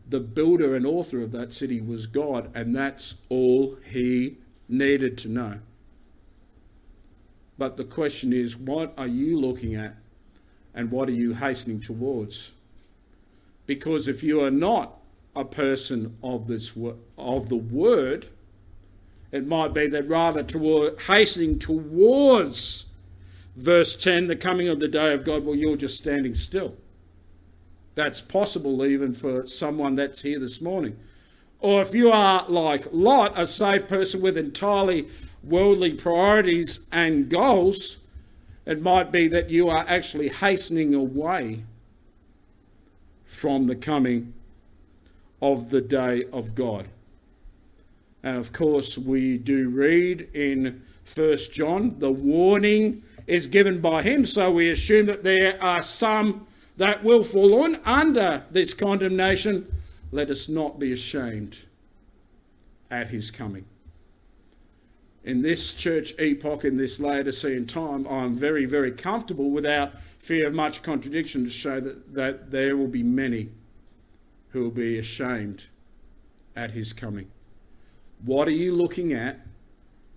the 0.09 0.19
builder 0.19 0.75
and 0.75 0.85
author 0.85 1.21
of 1.21 1.31
that 1.31 1.53
city 1.53 1.81
was 1.81 2.07
God, 2.07 2.49
and 2.55 2.75
that's 2.75 3.15
all 3.29 3.77
he 3.85 4.37
needed 4.67 5.17
to 5.19 5.29
know. 5.29 5.59
But 7.57 7.77
the 7.77 7.83
question 7.83 8.33
is, 8.33 8.57
what 8.57 8.93
are 8.97 9.07
you 9.07 9.39
looking 9.39 9.75
at 9.75 9.95
and 10.73 10.89
what 10.91 11.09
are 11.09 11.13
you 11.13 11.33
hastening 11.33 11.79
towards? 11.79 12.53
Because 13.67 14.07
if 14.07 14.23
you 14.23 14.41
are 14.41 14.51
not 14.51 14.97
a 15.35 15.45
person 15.45 16.17
of 16.23 16.47
this 16.47 16.75
of 17.17 17.49
the 17.49 17.55
word, 17.55 18.27
it 19.31 19.45
might 19.45 19.73
be 19.73 19.87
that 19.87 20.07
rather 20.07 20.41
toward 20.41 20.99
hastening 21.01 21.59
towards 21.59 22.91
verse 23.55 23.95
10, 23.95 24.27
the 24.27 24.35
coming 24.35 24.69
of 24.69 24.79
the 24.79 24.87
day 24.87 25.13
of 25.13 25.23
God, 25.23 25.45
well, 25.45 25.55
you're 25.55 25.77
just 25.77 25.97
standing 25.97 26.33
still. 26.33 26.75
That's 27.99 28.21
possible 28.21 28.85
even 28.85 29.11
for 29.11 29.45
someone 29.45 29.95
that's 29.95 30.21
here 30.21 30.39
this 30.39 30.61
morning. 30.61 30.97
Or 31.59 31.81
if 31.81 31.93
you 31.93 32.09
are 32.13 32.45
like 32.47 32.87
Lot, 32.93 33.37
a 33.37 33.45
saved 33.45 33.89
person 33.89 34.21
with 34.21 34.37
entirely 34.37 35.09
worldly 35.43 35.95
priorities 35.95 36.87
and 36.93 37.29
goals, 37.29 37.97
it 38.65 38.81
might 38.81 39.11
be 39.11 39.27
that 39.27 39.49
you 39.49 39.67
are 39.67 39.83
actually 39.85 40.29
hastening 40.29 40.93
away 40.93 41.65
from 43.25 43.67
the 43.67 43.75
coming 43.75 44.33
of 45.41 45.69
the 45.69 45.81
day 45.81 46.23
of 46.31 46.55
God. 46.55 46.87
And 48.23 48.37
of 48.37 48.53
course, 48.53 48.97
we 48.97 49.37
do 49.37 49.67
read 49.67 50.29
in 50.33 50.83
First 51.03 51.51
John, 51.51 51.99
the 51.99 52.11
warning 52.11 53.03
is 53.27 53.45
given 53.47 53.81
by 53.81 54.03
him, 54.03 54.25
so 54.25 54.51
we 54.51 54.69
assume 54.69 55.07
that 55.07 55.25
there 55.25 55.61
are 55.61 55.81
some 55.81 56.47
that 56.79 57.03
will 57.03 57.23
fall 57.23 57.61
on 57.61 57.75
under 57.83 58.45
this 58.51 58.73
condemnation, 58.73 59.69
let 60.13 60.29
us 60.29 60.47
not 60.47 60.79
be 60.79 60.93
ashamed 60.93 61.65
at 62.89 63.09
his 63.09 63.31
coming. 63.31 63.65
In 65.25 65.41
this 65.41 65.73
church 65.73 66.13
epoch, 66.17 66.63
in 66.63 66.77
this 66.77 67.01
Laodicean 67.01 67.67
time, 67.67 68.07
I'm 68.07 68.33
very, 68.33 68.63
very 68.63 68.93
comfortable 68.93 69.51
without 69.51 70.01
fear 70.19 70.47
of 70.47 70.53
much 70.53 70.81
contradiction 70.81 71.43
to 71.43 71.51
show 71.51 71.81
that, 71.81 72.13
that 72.13 72.49
there 72.49 72.77
will 72.77 72.87
be 72.87 73.03
many 73.03 73.49
who 74.51 74.63
will 74.63 74.71
be 74.71 74.97
ashamed 74.97 75.65
at 76.55 76.71
his 76.71 76.93
coming. 76.93 77.29
What 78.23 78.47
are 78.47 78.51
you 78.51 78.71
looking 78.71 79.11
at? 79.11 79.41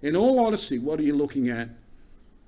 In 0.00 0.14
all 0.14 0.38
honesty, 0.38 0.78
what 0.78 1.00
are 1.00 1.04
you 1.04 1.16
looking 1.16 1.48
at? 1.48 1.70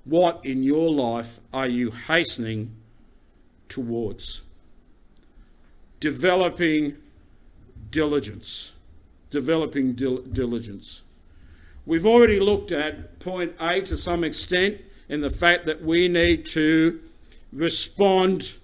What 0.05 0.39
in 0.45 0.63
your 0.63 0.89
life 0.89 1.41
are 1.53 1.67
you 1.67 1.91
hastening 1.91 2.77
towards. 3.69 4.43
Developing 5.99 6.97
diligence. 7.91 8.73
Developing 9.29 9.93
dil- 9.93 10.21
diligence. 10.21 11.03
We've 11.85 12.05
already 12.05 12.39
looked 12.39 12.71
at 12.71 13.19
point 13.19 13.53
A 13.59 13.81
to 13.81 13.95
some 13.95 14.23
extent 14.23 14.81
in 15.09 15.21
the 15.21 15.29
fact 15.29 15.65
that 15.65 15.83
we 15.83 16.07
need 16.07 16.45
to 16.47 16.99
respond 17.53 18.57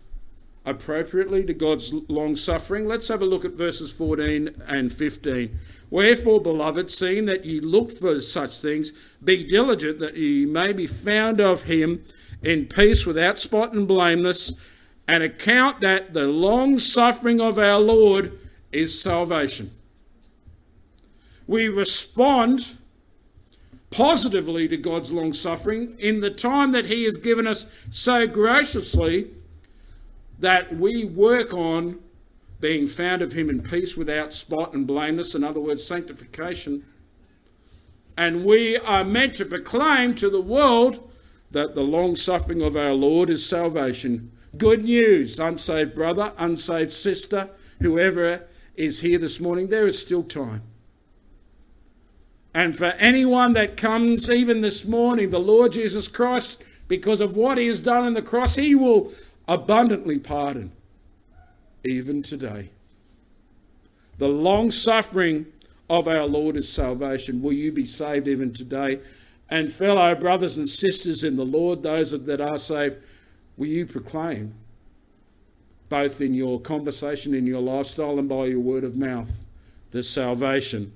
appropriately 0.65 1.43
to 1.45 1.53
God's 1.53 1.93
long 2.07 2.35
suffering. 2.35 2.87
Let's 2.87 3.07
have 3.07 3.21
a 3.21 3.25
look 3.25 3.45
at 3.45 3.53
verses 3.53 3.91
14 3.91 4.49
and 4.67 4.91
15. 4.91 5.57
Wherefore, 5.89 6.39
beloved, 6.39 6.89
seeing 6.89 7.25
that 7.25 7.45
ye 7.45 7.59
look 7.59 7.91
for 7.91 8.21
such 8.21 8.57
things, 8.57 8.91
be 9.23 9.43
diligent 9.43 9.99
that 9.99 10.15
ye 10.15 10.45
may 10.45 10.71
be 10.71 10.87
found 10.87 11.41
of 11.41 11.63
him 11.63 12.03
in 12.43 12.65
peace 12.65 13.05
without 13.05 13.39
spot 13.39 13.73
and 13.73 13.87
blameless, 13.87 14.53
and 15.07 15.23
account 15.23 15.81
that 15.81 16.13
the 16.13 16.27
long 16.27 16.79
suffering 16.79 17.41
of 17.41 17.57
our 17.57 17.79
Lord 17.79 18.39
is 18.71 19.01
salvation. 19.01 19.71
We 21.47 21.67
respond 21.67 22.77
positively 23.89 24.67
to 24.69 24.77
God's 24.77 25.11
long 25.11 25.33
suffering 25.33 25.95
in 25.99 26.21
the 26.21 26.29
time 26.29 26.71
that 26.71 26.85
He 26.85 27.03
has 27.03 27.17
given 27.17 27.45
us 27.45 27.67
so 27.89 28.25
graciously 28.25 29.27
that 30.39 30.75
we 30.75 31.05
work 31.05 31.53
on 31.53 31.99
being 32.61 32.87
found 32.87 33.21
of 33.21 33.33
Him 33.33 33.49
in 33.49 33.61
peace 33.61 33.97
without 33.97 34.31
spot 34.31 34.73
and 34.73 34.87
blameless, 34.87 35.35
in 35.35 35.43
other 35.43 35.59
words, 35.59 35.83
sanctification. 35.83 36.83
And 38.17 38.45
we 38.45 38.77
are 38.77 39.03
meant 39.03 39.35
to 39.35 39.45
proclaim 39.45 40.15
to 40.15 40.29
the 40.29 40.41
world 40.41 41.11
that 41.51 41.75
the 41.75 41.81
long 41.81 42.15
suffering 42.15 42.61
of 42.61 42.77
our 42.77 42.93
Lord 42.93 43.29
is 43.29 43.45
salvation 43.45 44.31
Good 44.57 44.83
news, 44.83 45.39
unsaved 45.39 45.95
brother, 45.95 46.33
unsaved 46.37 46.91
sister, 46.91 47.49
whoever 47.79 48.47
is 48.75 49.01
here 49.01 49.17
this 49.17 49.39
morning, 49.39 49.67
there 49.67 49.87
is 49.87 49.99
still 49.99 50.23
time. 50.23 50.61
And 52.53 52.75
for 52.75 52.87
anyone 52.97 53.53
that 53.53 53.77
comes 53.77 54.29
even 54.29 54.61
this 54.61 54.85
morning, 54.85 55.29
the 55.29 55.39
Lord 55.39 55.71
Jesus 55.71 56.07
Christ, 56.07 56.63
because 56.87 57.21
of 57.21 57.37
what 57.37 57.57
he 57.57 57.67
has 57.67 57.79
done 57.79 58.03
on 58.03 58.13
the 58.13 58.21
cross, 58.21 58.55
he 58.55 58.75
will 58.75 59.11
abundantly 59.47 60.19
pardon, 60.19 60.73
even 61.85 62.21
today. 62.21 62.69
The 64.17 64.27
long 64.27 64.69
suffering 64.71 65.45
of 65.89 66.07
our 66.07 66.25
Lord 66.25 66.57
is 66.57 66.71
salvation. 66.71 67.41
Will 67.41 67.53
you 67.53 67.71
be 67.71 67.85
saved 67.85 68.27
even 68.27 68.51
today? 68.51 68.99
And 69.49 69.71
fellow 69.71 70.13
brothers 70.15 70.57
and 70.57 70.67
sisters 70.67 71.23
in 71.23 71.37
the 71.37 71.45
Lord, 71.45 71.83
those 71.83 72.11
that 72.11 72.41
are 72.41 72.57
saved, 72.57 72.97
will 73.57 73.67
you 73.67 73.85
proclaim, 73.85 74.53
both 75.89 76.21
in 76.21 76.33
your 76.33 76.59
conversation, 76.59 77.33
in 77.33 77.45
your 77.45 77.61
lifestyle, 77.61 78.19
and 78.19 78.29
by 78.29 78.45
your 78.45 78.59
word 78.59 78.83
of 78.83 78.95
mouth, 78.95 79.45
the 79.91 80.03
salvation 80.03 80.93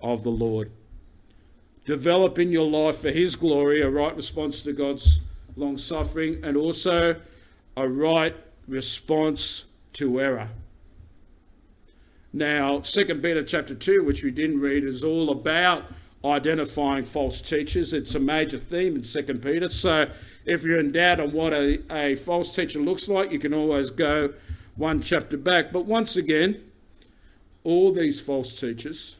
of 0.00 0.22
the 0.22 0.30
Lord? 0.30 0.70
Develop 1.84 2.38
in 2.38 2.50
your 2.50 2.68
life 2.68 2.98
for 2.98 3.10
His 3.10 3.36
glory 3.36 3.82
a 3.82 3.88
right 3.88 4.14
response 4.14 4.62
to 4.64 4.72
God's 4.72 5.20
long 5.56 5.76
suffering 5.76 6.44
and 6.44 6.56
also 6.56 7.16
a 7.76 7.88
right 7.88 8.36
response 8.68 9.66
to 9.94 10.20
error. 10.20 10.48
Now, 12.32 12.80
2 12.80 13.04
Peter 13.20 13.42
chapter 13.42 13.74
2, 13.74 14.04
which 14.04 14.22
we 14.22 14.30
didn't 14.30 14.60
read, 14.60 14.84
is 14.84 15.02
all 15.02 15.30
about 15.30 15.84
identifying 16.24 17.04
false 17.04 17.40
teachers. 17.40 17.92
It's 17.92 18.14
a 18.14 18.20
major 18.20 18.58
theme 18.58 18.96
in 18.96 19.02
2 19.02 19.22
Peter. 19.38 19.68
So 19.68 20.10
if 20.46 20.62
you're 20.62 20.78
in 20.78 20.92
doubt 20.92 21.20
on 21.20 21.32
what 21.32 21.52
a, 21.52 21.82
a 21.92 22.14
false 22.16 22.54
teacher 22.54 22.78
looks 22.78 23.08
like, 23.08 23.32
you 23.32 23.38
can 23.38 23.52
always 23.52 23.90
go 23.90 24.32
one 24.76 25.00
chapter 25.00 25.36
back. 25.36 25.72
But 25.72 25.86
once 25.86 26.16
again, 26.16 26.62
all 27.64 27.92
these 27.92 28.20
false 28.20 28.58
teachers 28.58 29.16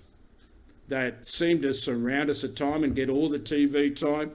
that 0.88 1.26
seem 1.26 1.60
to 1.62 1.74
surround 1.74 2.30
us 2.30 2.44
at 2.44 2.54
time 2.54 2.84
and 2.84 2.94
get 2.94 3.10
all 3.10 3.28
the 3.28 3.40
TV 3.40 3.94
time 3.94 4.30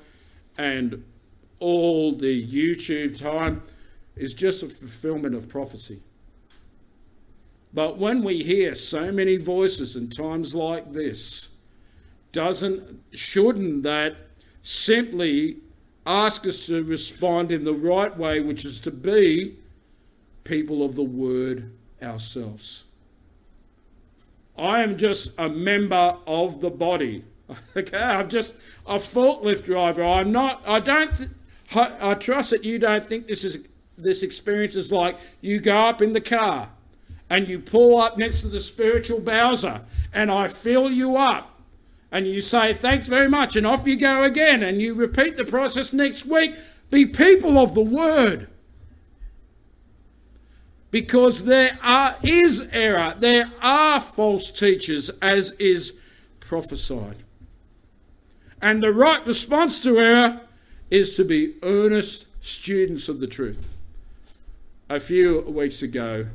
and 0.57 1.03
all 1.59 2.13
the 2.13 2.45
YouTube 2.45 3.17
time 3.17 3.63
is 4.17 4.33
just 4.33 4.63
a 4.63 4.67
fulfillment 4.67 5.33
of 5.33 5.47
prophecy. 5.47 6.01
But 7.73 7.97
when 7.97 8.21
we 8.21 8.43
hear 8.43 8.75
so 8.75 9.13
many 9.13 9.37
voices 9.37 9.95
in 9.95 10.09
times 10.09 10.53
like 10.53 10.91
this, 10.91 11.49
doesn't 12.33 13.01
shouldn't 13.13 13.83
that 13.83 14.17
simply 14.61 15.57
ask 16.05 16.47
us 16.47 16.65
to 16.67 16.83
respond 16.83 17.51
in 17.51 17.63
the 17.63 17.73
right 17.73 18.15
way, 18.17 18.39
which 18.39 18.65
is 18.65 18.79
to 18.81 18.91
be 18.91 19.55
people 20.43 20.83
of 20.83 20.95
the 20.95 21.03
word 21.03 21.71
ourselves? 22.01 22.85
I 24.57 24.83
am 24.83 24.97
just 24.97 25.33
a 25.39 25.49
member 25.49 26.17
of 26.27 26.61
the 26.61 26.69
body. 26.69 27.23
Okay, 27.75 27.97
I'm 27.97 28.29
just 28.29 28.55
a 28.87 28.95
forklift 28.95 29.65
driver. 29.65 30.03
I'm 30.05 30.31
not. 30.31 30.61
I 30.65 30.79
don't. 30.79 31.11
Th- 31.17 31.29
I 32.01 32.13
trust 32.13 32.51
that 32.51 32.63
you 32.63 32.79
don't 32.79 33.03
think 33.03 33.27
this 33.27 33.43
is 33.43 33.67
this 33.97 34.23
experience 34.23 34.75
is 34.75 34.91
like 34.91 35.17
you 35.41 35.59
go 35.59 35.75
up 35.75 36.01
in 36.01 36.13
the 36.13 36.21
car 36.21 36.69
and 37.29 37.47
you 37.47 37.59
pull 37.59 37.97
up 37.97 38.17
next 38.17 38.41
to 38.41 38.47
the 38.47 38.59
spiritual 38.59 39.19
Bowser 39.19 39.81
and 40.13 40.31
I 40.31 40.47
fill 40.47 40.89
you 40.89 41.17
up 41.17 41.50
and 42.11 42.27
you 42.27 42.41
say 42.41 42.73
thanks 42.73 43.07
very 43.07 43.29
much 43.29 43.55
and 43.55 43.65
off 43.65 43.87
you 43.87 43.97
go 43.97 44.23
again 44.23 44.63
and 44.63 44.81
you 44.81 44.93
repeat 44.93 45.37
the 45.37 45.45
process 45.45 45.93
next 45.93 46.25
week. 46.25 46.55
Be 46.89 47.05
people 47.05 47.57
of 47.57 47.73
the 47.73 47.81
word. 47.81 48.49
Because 50.91 51.45
there 51.45 51.79
are, 51.81 52.17
is 52.21 52.69
error, 52.73 53.15
there 53.17 53.49
are 53.61 54.01
false 54.01 54.51
teachers, 54.51 55.09
as 55.21 55.51
is 55.51 55.93
prophesied. 56.41 57.15
And 58.61 58.83
the 58.83 58.91
right 58.91 59.25
response 59.25 59.79
to 59.79 59.97
error 59.97 60.41
is 60.89 61.15
to 61.15 61.23
be 61.23 61.55
earnest 61.63 62.43
students 62.43 63.07
of 63.07 63.21
the 63.21 63.27
truth. 63.27 63.73
A 64.89 64.99
few 64.99 65.41
weeks 65.43 65.81
ago, 65.81 66.27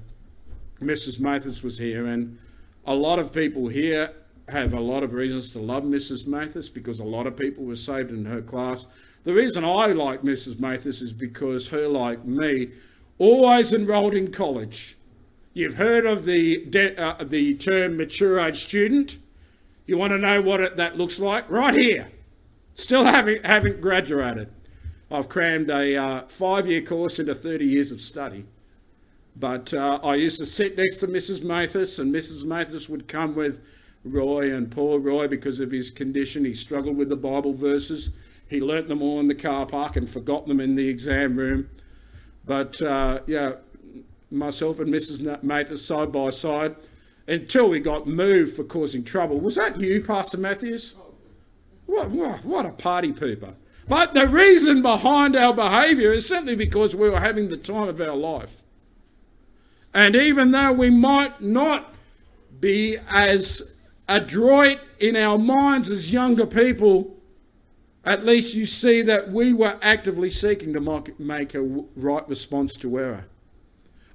Mrs. 0.80 1.20
Mathis 1.20 1.62
was 1.62 1.78
here, 1.78 2.06
and 2.06 2.38
a 2.86 2.94
lot 2.94 3.18
of 3.18 3.34
people 3.34 3.68
here 3.68 4.14
have 4.48 4.74
a 4.74 4.80
lot 4.80 5.02
of 5.02 5.12
reasons 5.12 5.52
to 5.52 5.58
love 5.58 5.82
Mrs. 5.82 6.26
Mathis 6.26 6.68
because 6.68 7.00
a 7.00 7.04
lot 7.04 7.26
of 7.26 7.36
people 7.36 7.64
were 7.64 7.74
saved 7.74 8.10
in 8.10 8.24
her 8.24 8.40
class. 8.40 8.86
The 9.24 9.34
reason 9.34 9.64
I 9.64 9.86
like 9.86 10.22
Mrs. 10.22 10.60
Mathis 10.60 11.02
is 11.02 11.12
because 11.12 11.68
her, 11.68 11.88
like 11.88 12.24
me, 12.24 12.68
always 13.18 13.74
enrolled 13.74 14.14
in 14.14 14.30
college. 14.30 14.96
You've 15.52 15.74
heard 15.74 16.06
of 16.06 16.24
the, 16.24 16.64
de- 16.66 16.96
uh, 16.96 17.24
the 17.24 17.54
term 17.56 17.96
mature 17.96 18.38
age 18.38 18.64
student. 18.64 19.18
You 19.86 19.98
want 19.98 20.12
to 20.12 20.18
know 20.18 20.40
what 20.42 20.60
it, 20.60 20.76
that 20.76 20.96
looks 20.96 21.18
like? 21.18 21.50
Right 21.50 21.74
here. 21.74 22.08
Still 22.74 23.04
haven't, 23.04 23.44
haven't 23.44 23.80
graduated. 23.80 24.52
I've 25.10 25.28
crammed 25.28 25.70
a 25.70 25.96
uh, 25.96 26.20
five 26.22 26.66
year 26.66 26.82
course 26.82 27.18
into 27.18 27.34
30 27.34 27.64
years 27.64 27.90
of 27.90 28.00
study. 28.00 28.44
But 29.34 29.72
uh, 29.74 30.00
I 30.02 30.14
used 30.14 30.38
to 30.38 30.46
sit 30.46 30.76
next 30.76 30.96
to 30.98 31.06
Mrs. 31.06 31.44
Mathis, 31.44 31.98
and 31.98 32.14
Mrs. 32.14 32.44
Mathis 32.44 32.88
would 32.88 33.06
come 33.06 33.34
with 33.34 33.60
Roy 34.06 34.54
and 34.54 34.70
poor 34.70 34.98
Roy, 34.98 35.28
because 35.28 35.60
of 35.60 35.70
his 35.70 35.90
condition, 35.90 36.44
he 36.44 36.54
struggled 36.54 36.96
with 36.96 37.08
the 37.08 37.16
Bible 37.16 37.52
verses. 37.52 38.10
He 38.48 38.60
learnt 38.60 38.88
them 38.88 39.02
all 39.02 39.20
in 39.20 39.28
the 39.28 39.34
car 39.34 39.66
park 39.66 39.96
and 39.96 40.08
forgot 40.08 40.46
them 40.46 40.60
in 40.60 40.74
the 40.74 40.88
exam 40.88 41.36
room. 41.36 41.68
But 42.44 42.80
uh, 42.80 43.20
yeah, 43.26 43.54
myself 44.30 44.80
and 44.80 44.92
Mrs. 44.92 45.42
Mathis 45.42 45.84
side 45.84 46.12
by 46.12 46.30
side 46.30 46.76
until 47.26 47.68
we 47.68 47.80
got 47.80 48.06
moved 48.06 48.54
for 48.54 48.64
causing 48.64 49.02
trouble. 49.02 49.40
Was 49.40 49.56
that 49.56 49.78
you, 49.78 50.02
Pastor 50.02 50.38
Matthews? 50.38 50.94
What, 51.86 52.10
what, 52.10 52.44
what 52.44 52.66
a 52.66 52.72
party 52.72 53.12
pooper. 53.12 53.54
But 53.88 54.14
the 54.14 54.26
reason 54.26 54.82
behind 54.82 55.36
our 55.36 55.54
behaviour 55.54 56.12
is 56.12 56.26
simply 56.26 56.56
because 56.56 56.96
we 56.96 57.08
were 57.08 57.20
having 57.20 57.48
the 57.48 57.56
time 57.56 57.88
of 57.88 58.00
our 58.00 58.16
life. 58.16 58.62
And 59.94 60.14
even 60.14 60.50
though 60.50 60.72
we 60.72 60.90
might 60.90 61.40
not 61.40 61.94
be 62.60 62.96
as 63.08 63.75
adroit 64.08 64.78
in 65.00 65.16
our 65.16 65.38
minds 65.38 65.90
as 65.90 66.12
younger 66.12 66.46
people, 66.46 67.16
at 68.04 68.24
least 68.24 68.54
you 68.54 68.66
see 68.66 69.02
that 69.02 69.30
we 69.30 69.52
were 69.52 69.78
actively 69.82 70.30
seeking 70.30 70.72
to 70.72 71.14
make 71.18 71.54
a 71.54 71.62
right 71.62 72.28
response 72.28 72.74
to 72.74 72.98
error. 72.98 73.26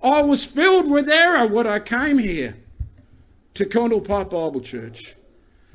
I 0.02 0.22
was 0.22 0.46
filled 0.46 0.90
with 0.90 1.10
error 1.10 1.46
when 1.46 1.68
I 1.68 1.80
came 1.80 2.18
here 2.18 2.58
to 3.54 3.66
Condell 3.66 4.02
Park 4.02 4.30
Bible 4.30 4.62
Church. 4.62 5.16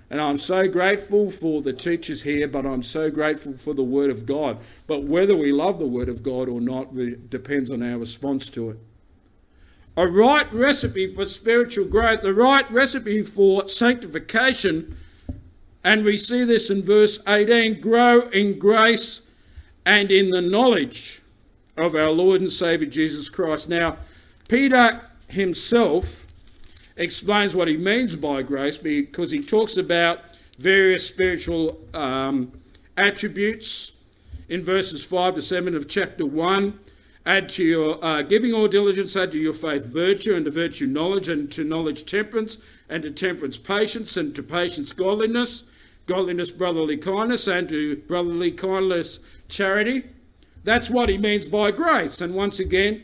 And 0.09 0.20
I'm 0.20 0.38
so 0.38 0.68
grateful 0.68 1.31
for 1.31 1.62
the 1.62 1.72
teachers 1.72 2.22
here, 2.22 2.46
but 2.46 2.64
I'm 2.64 2.83
so 2.83 3.11
grateful 3.11 3.55
for 3.55 3.74
the 3.74 3.83
Word 3.83 4.09
of 4.09 4.24
God. 4.24 4.59
But 4.87 5.02
whether 5.02 5.37
we 5.37 5.52
love 5.52 5.79
the 5.79 5.87
Word 5.87 6.09
of 6.09 6.22
God 6.22 6.48
or 6.48 6.61
not 6.61 6.94
depends 7.29 7.72
on 7.72 7.83
our 7.83 7.98
response 7.98 8.48
to 8.50 8.70
it. 8.70 8.79
A 9.96 10.06
right 10.06 10.52
recipe 10.52 11.14
for 11.14 11.24
spiritual 11.24 11.87
growth, 11.87 12.22
a 12.24 12.35
right 12.35 12.70
recipe 12.70 13.22
for 13.22 13.66
sanctification, 13.68 14.96
and 15.85 16.04
we 16.04 16.18
see 16.18 16.44
this 16.44 16.68
in 16.68 16.82
verse 16.82 17.20
18 17.26 17.80
grow 17.80 18.28
in 18.28 18.59
grace 18.59 19.30
and 19.87 20.11
in 20.11 20.30
the 20.30 20.42
knowledge 20.42 21.22
of 21.76 21.94
our 21.94 22.11
Lord 22.11 22.40
and 22.40 22.50
Saviour 22.50 22.90
Jesus 22.90 23.30
Christ. 23.30 23.68
Now, 23.68 23.96
Peter 24.48 25.00
himself 25.28 26.26
explains 26.96 27.54
what 27.54 27.68
he 27.68 27.76
means 27.76 28.16
by 28.16 28.42
grace 28.42 28.78
because 28.78 29.30
he 29.30 29.40
talks 29.40 29.76
about 29.76 30.20
various 30.59 31.06
spiritual 31.06 31.78
um, 31.94 32.52
attributes 32.96 34.02
in 34.48 34.62
verses 34.62 35.04
5 35.04 35.37
to 35.37 35.42
7 35.42 35.74
of 35.74 35.88
chapter 35.88 36.24
1. 36.24 36.78
Add 37.27 37.49
to 37.51 37.65
your 37.65 38.03
uh, 38.05 38.23
giving 38.23 38.55
all 38.55 38.69
diligence, 38.69 39.17
add 39.17 39.33
to 39.33 39.39
your 39.39 39.53
faith 39.53 39.85
virtue, 39.87 40.35
and 40.35 40.45
to 40.45 40.51
virtue 40.51 40.87
knowledge, 40.87 41.29
and 41.29 41.53
to 41.53 41.65
knowledge 41.65 42.07
temperance, 42.07 42.59
and 42.89 43.03
to 43.03 43.11
temperance 43.11 43.59
patience, 43.59 44.17
and 44.17 44.35
to 44.35 44.43
patience 44.43 44.93
godliness, 44.93 45.65
godliness 46.07 46.53
brotherly 46.53 46.97
kindness, 46.97 47.49
and 47.49 47.69
to 47.69 47.97
brotherly 47.97 48.53
kindness 48.53 49.19
charity. 49.49 50.05
That's 50.65 50.89
what 50.89 51.09
he 51.09 51.19
means 51.19 51.47
by 51.47 51.73
grace. 51.73 52.21
And 52.21 52.35
once 52.35 52.61
again, 52.61 53.03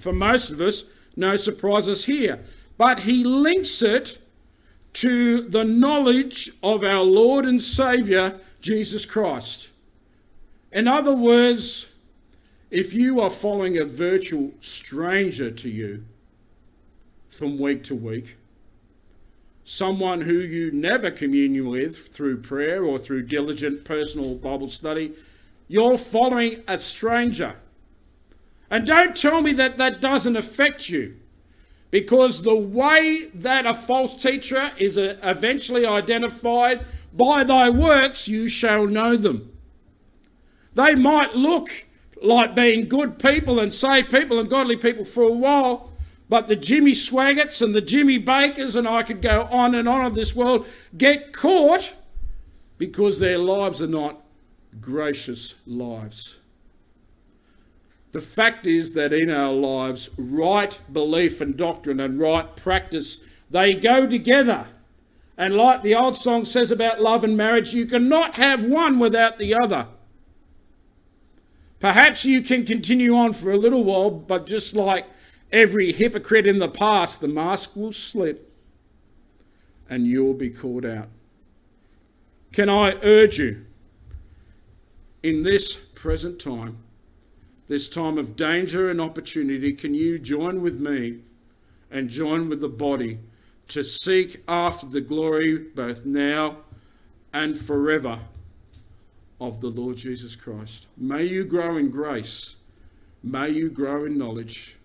for 0.00 0.12
most 0.12 0.50
of 0.50 0.60
us, 0.60 0.84
no 1.16 1.36
surprises 1.36 2.06
here 2.06 2.40
but 2.76 3.00
he 3.00 3.24
links 3.24 3.82
it 3.82 4.18
to 4.94 5.40
the 5.42 5.64
knowledge 5.64 6.50
of 6.62 6.82
our 6.84 7.02
Lord 7.02 7.44
and 7.44 7.60
Saviour, 7.60 8.34
Jesus 8.60 9.06
Christ. 9.06 9.70
In 10.72 10.88
other 10.88 11.14
words, 11.14 11.93
if 12.74 12.92
you 12.92 13.20
are 13.20 13.30
following 13.30 13.78
a 13.78 13.84
virtual 13.84 14.52
stranger 14.58 15.48
to 15.48 15.70
you 15.70 16.04
from 17.28 17.56
week 17.56 17.84
to 17.84 17.94
week, 17.94 18.36
someone 19.62 20.20
who 20.22 20.34
you 20.34 20.72
never 20.72 21.08
commune 21.12 21.68
with 21.68 22.08
through 22.08 22.36
prayer 22.36 22.82
or 22.84 22.98
through 22.98 23.22
diligent 23.22 23.84
personal 23.84 24.34
Bible 24.34 24.66
study, 24.66 25.12
you're 25.68 25.96
following 25.96 26.64
a 26.66 26.76
stranger. 26.76 27.54
And 28.68 28.84
don't 28.84 29.16
tell 29.16 29.40
me 29.40 29.52
that 29.52 29.76
that 29.76 30.00
doesn't 30.00 30.36
affect 30.36 30.88
you. 30.88 31.14
Because 31.92 32.42
the 32.42 32.56
way 32.56 33.26
that 33.34 33.66
a 33.66 33.74
false 33.74 34.20
teacher 34.20 34.72
is 34.78 34.98
uh, 34.98 35.16
eventually 35.22 35.86
identified, 35.86 36.84
by 37.12 37.44
thy 37.44 37.70
works 37.70 38.26
you 38.26 38.48
shall 38.48 38.88
know 38.88 39.16
them. 39.16 39.52
They 40.74 40.96
might 40.96 41.36
look 41.36 41.70
like 42.24 42.54
being 42.54 42.88
good 42.88 43.18
people 43.18 43.60
and 43.60 43.72
saved 43.72 44.10
people 44.10 44.38
and 44.38 44.48
godly 44.48 44.76
people 44.76 45.04
for 45.04 45.22
a 45.22 45.32
while, 45.32 45.92
but 46.28 46.48
the 46.48 46.56
Jimmy 46.56 46.92
Swaggarts 46.92 47.62
and 47.62 47.74
the 47.74 47.80
Jimmy 47.80 48.18
Bakkers, 48.18 48.76
and 48.76 48.88
I 48.88 49.02
could 49.02 49.20
go 49.20 49.42
on 49.50 49.74
and 49.74 49.88
on 49.88 50.06
of 50.06 50.14
this 50.14 50.34
world, 50.34 50.66
get 50.96 51.32
caught 51.32 51.96
because 52.78 53.18
their 53.18 53.38
lives 53.38 53.82
are 53.82 53.86
not 53.86 54.22
gracious 54.80 55.54
lives. 55.66 56.40
The 58.12 58.20
fact 58.20 58.66
is 58.66 58.92
that 58.92 59.12
in 59.12 59.30
our 59.30 59.52
lives, 59.52 60.10
right 60.16 60.78
belief 60.92 61.40
and 61.40 61.56
doctrine 61.56 62.00
and 62.00 62.18
right 62.18 62.54
practice, 62.56 63.20
they 63.50 63.74
go 63.74 64.06
together. 64.06 64.66
And 65.36 65.56
like 65.56 65.82
the 65.82 65.96
old 65.96 66.16
song 66.16 66.44
says 66.44 66.70
about 66.70 67.00
love 67.00 67.24
and 67.24 67.36
marriage, 67.36 67.74
you 67.74 67.86
cannot 67.86 68.36
have 68.36 68.64
one 68.64 68.98
without 68.98 69.38
the 69.38 69.54
other. 69.54 69.88
Perhaps 71.80 72.24
you 72.24 72.40
can 72.40 72.64
continue 72.64 73.14
on 73.14 73.32
for 73.32 73.50
a 73.50 73.56
little 73.56 73.84
while, 73.84 74.10
but 74.10 74.46
just 74.46 74.74
like 74.74 75.06
every 75.52 75.92
hypocrite 75.92 76.46
in 76.46 76.58
the 76.58 76.68
past, 76.68 77.20
the 77.20 77.28
mask 77.28 77.76
will 77.76 77.92
slip 77.92 78.50
and 79.88 80.06
you'll 80.06 80.34
be 80.34 80.50
caught 80.50 80.84
out. 80.84 81.08
Can 82.52 82.70
I 82.70 82.94
urge 83.02 83.38
you 83.38 83.66
in 85.22 85.42
this 85.42 85.76
present 85.76 86.40
time 86.40 86.78
this 87.66 87.88
time 87.88 88.18
of 88.18 88.36
danger 88.36 88.90
and 88.90 89.00
opportunity, 89.00 89.72
can 89.72 89.94
you 89.94 90.18
join 90.18 90.60
with 90.60 90.80
me 90.80 91.20
and 91.90 92.08
join 92.10 92.48
with 92.48 92.60
the 92.60 92.68
body 92.68 93.18
to 93.68 93.82
seek 93.82 94.42
after 94.46 94.86
the 94.86 95.00
glory 95.00 95.56
both 95.56 96.04
now 96.04 96.58
and 97.32 97.58
forever 97.58 98.20
of 99.40 99.60
the 99.60 99.68
Lord 99.68 99.96
Jesus 99.96 100.36
Christ? 100.36 100.88
May 100.96 101.24
you 101.24 101.44
grow 101.44 101.76
in 101.76 101.90
grace. 101.90 102.56
May 103.22 103.50
you 103.50 103.70
grow 103.70 104.04
in 104.04 104.18
knowledge. 104.18 104.76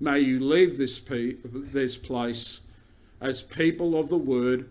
May 0.00 0.20
you 0.20 0.40
leave 0.40 0.78
this, 0.78 0.98
pe- 0.98 1.36
this 1.44 1.96
place 1.96 2.62
as 3.20 3.42
people 3.42 3.98
of 3.98 4.08
the 4.08 4.18
word, 4.18 4.68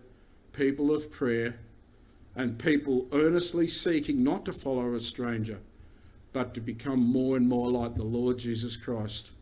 people 0.52 0.94
of 0.94 1.10
prayer, 1.10 1.58
and 2.36 2.58
people 2.58 3.06
earnestly 3.12 3.66
seeking 3.66 4.22
not 4.22 4.44
to 4.44 4.52
follow 4.52 4.94
a 4.94 5.00
stranger 5.00 5.58
but 6.32 6.54
to 6.54 6.60
become 6.60 7.00
more 7.00 7.36
and 7.36 7.48
more 7.48 7.70
like 7.70 7.94
the 7.94 8.02
Lord 8.02 8.38
Jesus 8.38 8.76
Christ. 8.76 9.32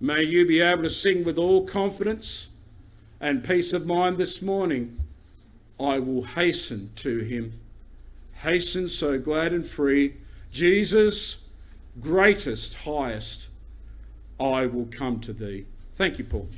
May 0.00 0.22
you 0.22 0.46
be 0.46 0.60
able 0.60 0.82
to 0.82 0.90
sing 0.90 1.24
with 1.24 1.38
all 1.38 1.66
confidence 1.66 2.48
and 3.20 3.44
peace 3.44 3.72
of 3.72 3.86
mind 3.86 4.18
this 4.18 4.42
morning. 4.42 4.96
I 5.80 5.98
will 5.98 6.22
hasten 6.22 6.90
to 6.96 7.20
him. 7.20 7.58
Hasten 8.44 8.88
so 8.88 9.18
glad 9.18 9.54
and 9.54 9.64
free. 9.64 10.16
Jesus, 10.52 11.48
greatest, 11.98 12.84
highest, 12.84 13.48
I 14.38 14.66
will 14.66 14.84
come 14.84 15.18
to 15.20 15.32
thee. 15.32 15.64
Thank 15.94 16.18
you, 16.18 16.24
Paul. 16.24 16.48